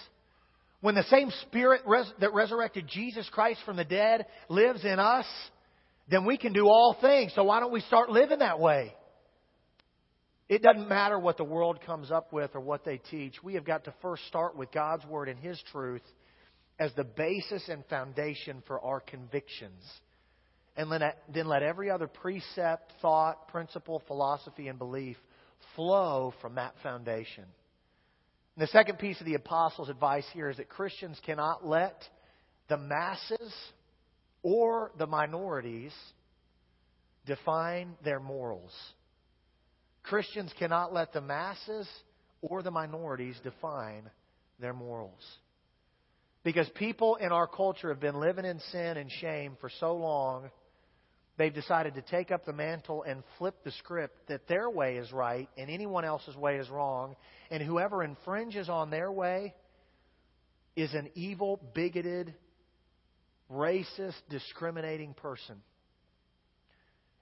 When 0.80 0.96
the 0.96 1.04
same 1.04 1.30
Spirit 1.42 1.82
res- 1.86 2.10
that 2.22 2.34
resurrected 2.34 2.88
Jesus 2.88 3.30
Christ 3.30 3.60
from 3.66 3.76
the 3.76 3.84
dead 3.84 4.28
lives 4.48 4.86
in 4.86 4.98
us, 4.98 5.26
then 6.10 6.26
we 6.26 6.38
can 6.38 6.54
do 6.54 6.68
all 6.68 6.96
things. 7.02 7.34
So 7.36 7.44
why 7.44 7.60
don't 7.60 7.74
we 7.74 7.82
start 7.82 8.10
living 8.10 8.40
that 8.40 8.62
way? 8.62 8.96
It 10.48 10.62
doesn't 10.62 10.88
matter 10.88 11.20
what 11.20 11.36
the 11.36 11.44
world 11.44 11.82
comes 11.86 12.12
up 12.12 12.32
with 12.32 12.52
or 12.56 12.62
what 12.62 12.86
they 12.86 13.00
teach. 13.12 13.44
We 13.44 13.56
have 13.56 13.66
got 13.66 13.84
to 13.84 13.94
first 14.02 14.26
start 14.30 14.56
with 14.56 14.72
God's 14.72 15.06
Word 15.06 15.28
and 15.28 15.38
His 15.38 15.62
truth 15.74 16.04
as 16.80 16.94
the 16.94 17.04
basis 17.04 17.68
and 17.68 17.84
foundation 17.88 18.64
for 18.66 18.80
our 18.80 19.02
convictions 19.02 19.84
and 20.78 20.92
then 21.34 21.48
let 21.48 21.64
every 21.64 21.90
other 21.90 22.08
precept, 22.08 22.94
thought, 23.02 23.48
principle, 23.50 24.02
philosophy, 24.08 24.68
and 24.68 24.80
belief 24.80 25.18
flow 25.76 26.34
from 26.42 26.56
that 26.56 26.74
foundation. 26.82 27.44
And 28.56 28.68
the 28.68 28.72
second 28.72 29.00
piece 29.00 29.20
of 29.20 29.26
the 29.26 29.36
apostles' 29.36 29.90
advice 29.90 30.26
here 30.34 30.50
is 30.50 30.58
that 30.58 30.70
Christians 30.70 31.20
cannot 31.26 31.66
let 31.66 32.02
the 32.70 32.78
masses 32.78 33.54
or 34.42 34.92
the 34.98 35.08
minorities 35.08 35.94
define 37.26 37.96
their 38.04 38.20
morals. 38.20 38.72
Christians 40.04 40.52
cannot 40.58 40.94
let 40.94 41.14
the 41.14 41.22
masses 41.22 41.88
or 42.42 42.64
the 42.64 42.72
minorities 42.72 43.36
define 43.44 44.10
their 44.60 44.74
morals. 44.74 45.22
Because 46.44 46.70
people 46.76 47.18
in 47.18 47.32
our 47.34 47.48
culture 47.48 47.90
have 47.90 48.00
been 48.00 48.20
living 48.20 48.46
in 48.46 48.60
sin 48.72 48.98
and 48.98 49.12
shame 49.12 49.58
for 49.60 49.70
so 49.80 49.96
long, 49.96 50.50
they've 51.40 51.54
decided 51.54 51.96
to 51.96 52.02
take 52.02 52.32
up 52.32 52.46
the 52.46 52.52
mantle 52.52 53.02
and 53.04 53.24
flip 53.38 53.56
the 53.64 53.72
script 53.72 54.28
that 54.28 54.48
their 54.50 54.70
way 54.70 54.98
is 54.98 55.12
right 55.14 55.50
and 55.58 55.70
anyone 55.70 56.04
else's 56.04 56.36
way 56.36 56.58
is 56.58 56.70
wrong. 56.70 57.16
And 57.50 57.64
whoever 57.64 58.04
infringes 58.04 58.68
on 58.68 58.90
their 58.90 59.10
way 59.10 59.56
is 60.76 60.94
an 60.94 61.10
evil, 61.16 61.60
bigoted, 61.74 62.36
racist, 63.50 64.20
discriminating 64.30 65.14
person. 65.14 65.56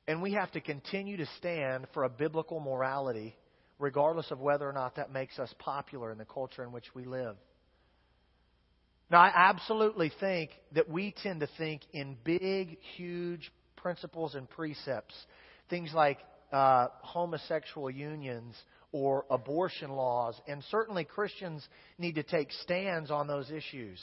And 0.08 0.24
we 0.24 0.34
have 0.34 0.52
to 0.54 0.62
continue 0.62 1.18
to 1.18 1.28
stand 1.38 1.86
for 1.94 2.04
a 2.04 2.10
biblical 2.10 2.60
morality, 2.60 3.36
regardless 3.78 4.32
of 4.32 4.40
whether 4.40 4.68
or 4.68 4.74
not 4.74 4.96
that 4.96 5.14
makes 5.14 5.38
us 5.38 5.54
popular 5.60 6.12
in 6.12 6.18
the 6.18 6.26
culture 6.26 6.64
in 6.64 6.72
which 6.72 6.96
we 6.96 7.06
live. 7.06 7.36
Now, 9.12 9.20
I 9.20 9.32
absolutely 9.34 10.12
think 10.20 10.50
that 10.74 10.90
we 10.90 11.14
tend 11.24 11.42
to 11.42 11.48
think 11.58 11.82
in 11.94 12.18
big, 12.24 12.78
huge 12.96 13.52
principles 13.78 14.36
and 14.36 14.50
precepts. 14.50 15.14
Things 15.70 15.92
like 15.94 16.20
uh, 16.52 16.88
homosexual 17.02 17.90
unions 17.90 18.56
or 18.92 19.26
abortion 19.30 19.92
laws. 19.92 20.36
And 20.48 20.64
certainly 20.70 21.04
Christians 21.04 21.68
need 21.98 22.16
to 22.16 22.24
take 22.24 22.52
stands 22.64 23.12
on 23.12 23.28
those 23.28 23.52
issues. 23.52 24.00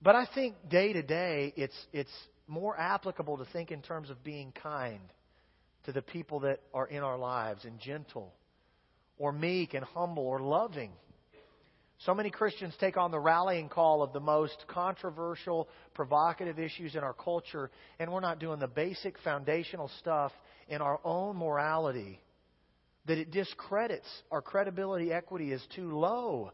But 0.00 0.14
I 0.14 0.26
think 0.34 0.54
day 0.68 0.92
to 0.92 1.02
day, 1.02 1.52
it's, 1.56 1.76
it's 1.92 2.12
more 2.46 2.78
applicable 2.78 3.38
to 3.38 3.44
think 3.52 3.70
in 3.70 3.82
terms 3.82 4.10
of 4.10 4.22
being 4.22 4.52
kind 4.52 5.00
to 5.84 5.92
the 5.92 6.02
people 6.02 6.40
that 6.40 6.60
are 6.72 6.86
in 6.86 7.02
our 7.02 7.18
lives 7.18 7.64
and 7.64 7.78
gentle 7.80 8.32
or 9.18 9.32
meek 9.32 9.74
and 9.74 9.84
humble 9.84 10.24
or 10.24 10.40
loving 10.40 10.92
so 11.98 12.14
many 12.14 12.30
Christians 12.30 12.74
take 12.78 12.96
on 12.96 13.10
the 13.10 13.18
rallying 13.18 13.68
call 13.68 14.02
of 14.02 14.12
the 14.12 14.20
most 14.20 14.64
controversial, 14.68 15.68
provocative 15.94 16.58
issues 16.58 16.94
in 16.94 17.02
our 17.02 17.14
culture, 17.14 17.70
and 17.98 18.12
we're 18.12 18.20
not 18.20 18.38
doing 18.38 18.60
the 18.60 18.68
basic 18.68 19.18
foundational 19.24 19.90
stuff 19.98 20.32
in 20.68 20.80
our 20.80 21.00
own 21.04 21.36
morality 21.36 22.20
that 23.06 23.18
it 23.18 23.30
discredits 23.30 24.06
our 24.30 24.42
credibility 24.42 25.12
equity 25.12 25.50
is 25.50 25.62
too 25.74 25.98
low 25.98 26.52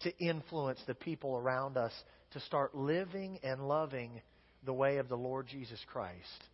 to 0.00 0.18
influence 0.18 0.80
the 0.86 0.94
people 0.94 1.36
around 1.36 1.76
us 1.76 1.92
to 2.30 2.40
start 2.40 2.74
living 2.74 3.38
and 3.42 3.66
loving 3.66 4.22
the 4.64 4.72
way 4.72 4.98
of 4.98 5.08
the 5.08 5.16
Lord 5.16 5.48
Jesus 5.48 5.80
Christ. 5.92 6.44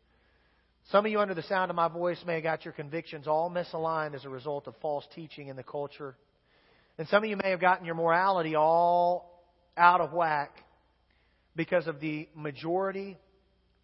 Some 0.90 1.04
of 1.04 1.12
you, 1.12 1.20
under 1.20 1.34
the 1.34 1.42
sound 1.42 1.70
of 1.70 1.76
my 1.76 1.88
voice, 1.88 2.18
may 2.26 2.34
have 2.34 2.44
got 2.44 2.64
your 2.64 2.72
convictions 2.72 3.26
all 3.26 3.50
misaligned 3.50 4.14
as 4.14 4.24
a 4.24 4.30
result 4.30 4.66
of 4.66 4.74
false 4.80 5.04
teaching 5.14 5.48
in 5.48 5.56
the 5.56 5.62
culture. 5.62 6.16
And 6.98 7.06
some 7.08 7.22
of 7.22 7.30
you 7.30 7.36
may 7.36 7.50
have 7.50 7.60
gotten 7.60 7.84
your 7.84 7.94
morality 7.94 8.54
all 8.54 9.44
out 9.76 10.00
of 10.00 10.12
whack 10.12 10.50
because 11.54 11.86
of 11.86 12.00
the 12.00 12.28
majority 12.34 13.18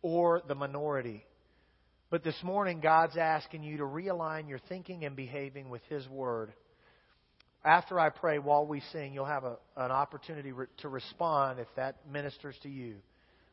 or 0.01 0.43
the 0.47 0.55
minority. 0.55 1.25
But 2.11 2.25
this 2.25 2.37
morning, 2.43 2.81
God's 2.81 3.17
asking 3.17 3.63
you 3.63 3.79
to 3.79 3.85
realign 3.85 4.49
your 4.49 4.61
thinking 4.69 5.05
and 5.05 5.17
behaving 5.17 5.71
with 5.71 5.83
His 5.89 6.07
Word. 6.09 6.53
After 7.65 7.99
I 7.99 8.11
pray, 8.11 8.39
while 8.39 8.67
we 8.67 8.83
sing, 8.93 9.15
you'll 9.15 9.25
have 9.25 9.45
a, 9.45 9.57
an 9.77 9.91
opportunity 9.91 10.53
re- 10.53 10.67
to 10.79 10.89
respond 10.89 11.59
if 11.59 11.69
that 11.77 11.97
ministers 12.11 12.57
to 12.65 12.69
you. 12.69 12.97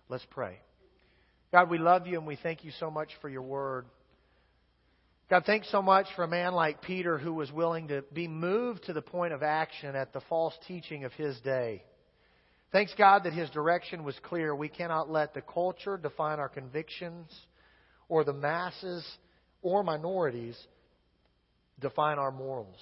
Let's 0.09 0.25
pray. 0.31 0.57
God, 1.51 1.69
we 1.69 1.77
love 1.77 2.07
you 2.07 2.17
and 2.17 2.27
we 2.27 2.35
thank 2.35 2.63
you 2.63 2.71
so 2.79 2.89
much 2.89 3.09
for 3.21 3.29
your 3.29 3.43
Word. 3.43 3.85
God, 5.29 5.43
thanks 5.45 5.69
so 5.69 5.83
much 5.83 6.07
for 6.15 6.23
a 6.23 6.27
man 6.27 6.53
like 6.53 6.81
Peter 6.81 7.19
who 7.19 7.35
was 7.35 7.51
willing 7.51 7.89
to 7.89 8.03
be 8.13 8.27
moved 8.27 8.85
to 8.85 8.93
the 8.93 9.01
point 9.01 9.31
of 9.31 9.43
action 9.43 9.95
at 9.95 10.11
the 10.11 10.21
false 10.21 10.55
teaching 10.67 11.03
of 11.03 11.13
his 11.13 11.39
day. 11.41 11.83
Thanks, 12.71 12.91
God, 12.97 13.25
that 13.25 13.33
his 13.33 13.47
direction 13.51 14.03
was 14.03 14.15
clear. 14.23 14.55
We 14.55 14.69
cannot 14.69 15.07
let 15.07 15.35
the 15.35 15.41
culture 15.41 15.97
define 15.97 16.39
our 16.39 16.49
convictions 16.49 17.31
or 18.07 18.23
the 18.23 18.33
masses 18.33 19.05
or 19.61 19.83
minorities 19.83 20.57
define 21.79 22.17
our 22.17 22.31
morals. 22.31 22.79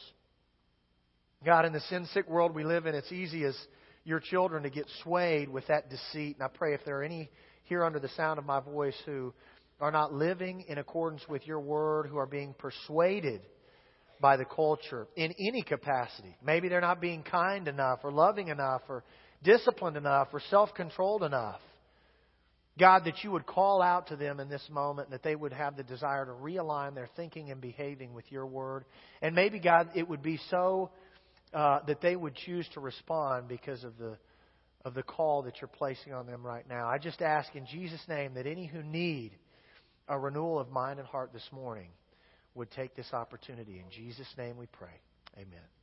God, 1.44 1.66
in 1.66 1.74
the 1.74 1.82
sin 1.82 2.08
sick 2.14 2.30
world 2.30 2.56
we 2.56 2.64
live 2.64 2.86
in, 2.86 2.96
it's 2.96 3.12
easy 3.12 3.44
as 3.44 3.58
your 4.06 4.22
children 4.22 4.64
to 4.64 4.70
get 4.70 4.86
swayed 5.04 5.50
with 5.50 5.68
that 5.68 5.90
deceit. 5.90 6.38
And 6.38 6.44
I 6.44 6.48
pray 6.48 6.74
if 6.74 6.86
there 6.86 7.00
are 7.00 7.04
any 7.04 7.30
here 7.64 7.84
under 7.84 8.00
the 8.00 8.10
sound 8.10 8.40
of 8.40 8.46
my 8.46 8.62
voice 8.62 8.96
who 9.06 9.34
are 9.80 9.92
not 9.92 10.14
living 10.14 10.66
in 10.68 10.78
accordance 10.78 11.22
with 11.30 11.46
your 11.46 11.60
word, 11.60 12.08
who 12.08 12.18
are 12.18 12.26
being 12.26 12.56
persuaded 12.58 13.42
by 14.20 14.38
the 14.38 14.46
culture 14.46 15.08
in 15.16 15.34
any 15.40 15.62
capacity. 15.62 16.36
Maybe 16.44 16.70
they're 16.70 16.82
not 16.82 17.00
being 17.00 17.24
kind 17.24 17.68
enough 17.68 18.00
or 18.04 18.12
loving 18.12 18.48
enough 18.48 18.82
or 18.90 19.04
disciplined 19.44 19.98
enough 19.98 20.30
or 20.34 20.42
self 20.50 20.74
controlled 20.74 21.24
enough. 21.24 21.62
God, 22.80 23.06
that 23.06 23.24
you 23.24 23.32
would 23.32 23.46
call 23.46 23.82
out 23.82 24.08
to 24.08 24.16
them 24.16 24.40
in 24.40 24.50
this 24.50 24.64
moment, 24.70 25.10
that 25.10 25.24
they 25.24 25.36
would 25.36 25.54
have 25.54 25.76
the 25.76 25.84
desire 25.84 26.26
to 26.26 26.32
realign 26.32 26.94
their 26.94 27.10
thinking 27.16 27.50
and 27.50 27.60
behaving 27.60 28.14
with 28.14 28.32
your 28.32 28.46
word. 28.46 28.86
And 29.22 29.34
maybe, 29.34 29.60
God, 29.60 29.90
it 29.96 30.08
would 30.08 30.22
be 30.22 30.40
so 30.52 30.92
uh, 31.54 31.80
that 31.88 32.02
they 32.02 32.16
would 32.16 32.36
choose 32.36 32.68
to 32.76 32.80
respond 32.80 33.48
because 33.48 33.84
of 33.84 33.98
the, 33.98 34.16
of 34.86 34.94
the 34.94 35.02
call 35.02 35.42
that 35.44 35.60
you're 35.60 35.70
placing 35.70 36.14
on 36.14 36.28
them 36.28 36.46
right 36.46 36.68
now. 36.70 36.88
I 36.88 37.00
just 37.00 37.22
ask 37.22 37.56
in 37.56 37.66
Jesus' 37.66 38.02
name 38.08 38.36
that 38.36 38.46
any 38.46 38.68
who 38.68 38.84
need 38.84 39.32
a 40.08 40.18
renewal 40.18 40.60
of 40.60 40.70
mind 40.70 41.00
and 41.00 41.08
heart 41.08 41.32
this 41.34 41.50
morning 41.52 41.90
would 42.56 42.72
take 42.72 42.96
this 42.96 43.14
opportunity. 43.14 43.80
In 43.80 43.90
Jesus' 43.90 44.34
name 44.38 44.58
we 44.58 44.66
pray. 44.68 45.02
Amen. 45.36 45.77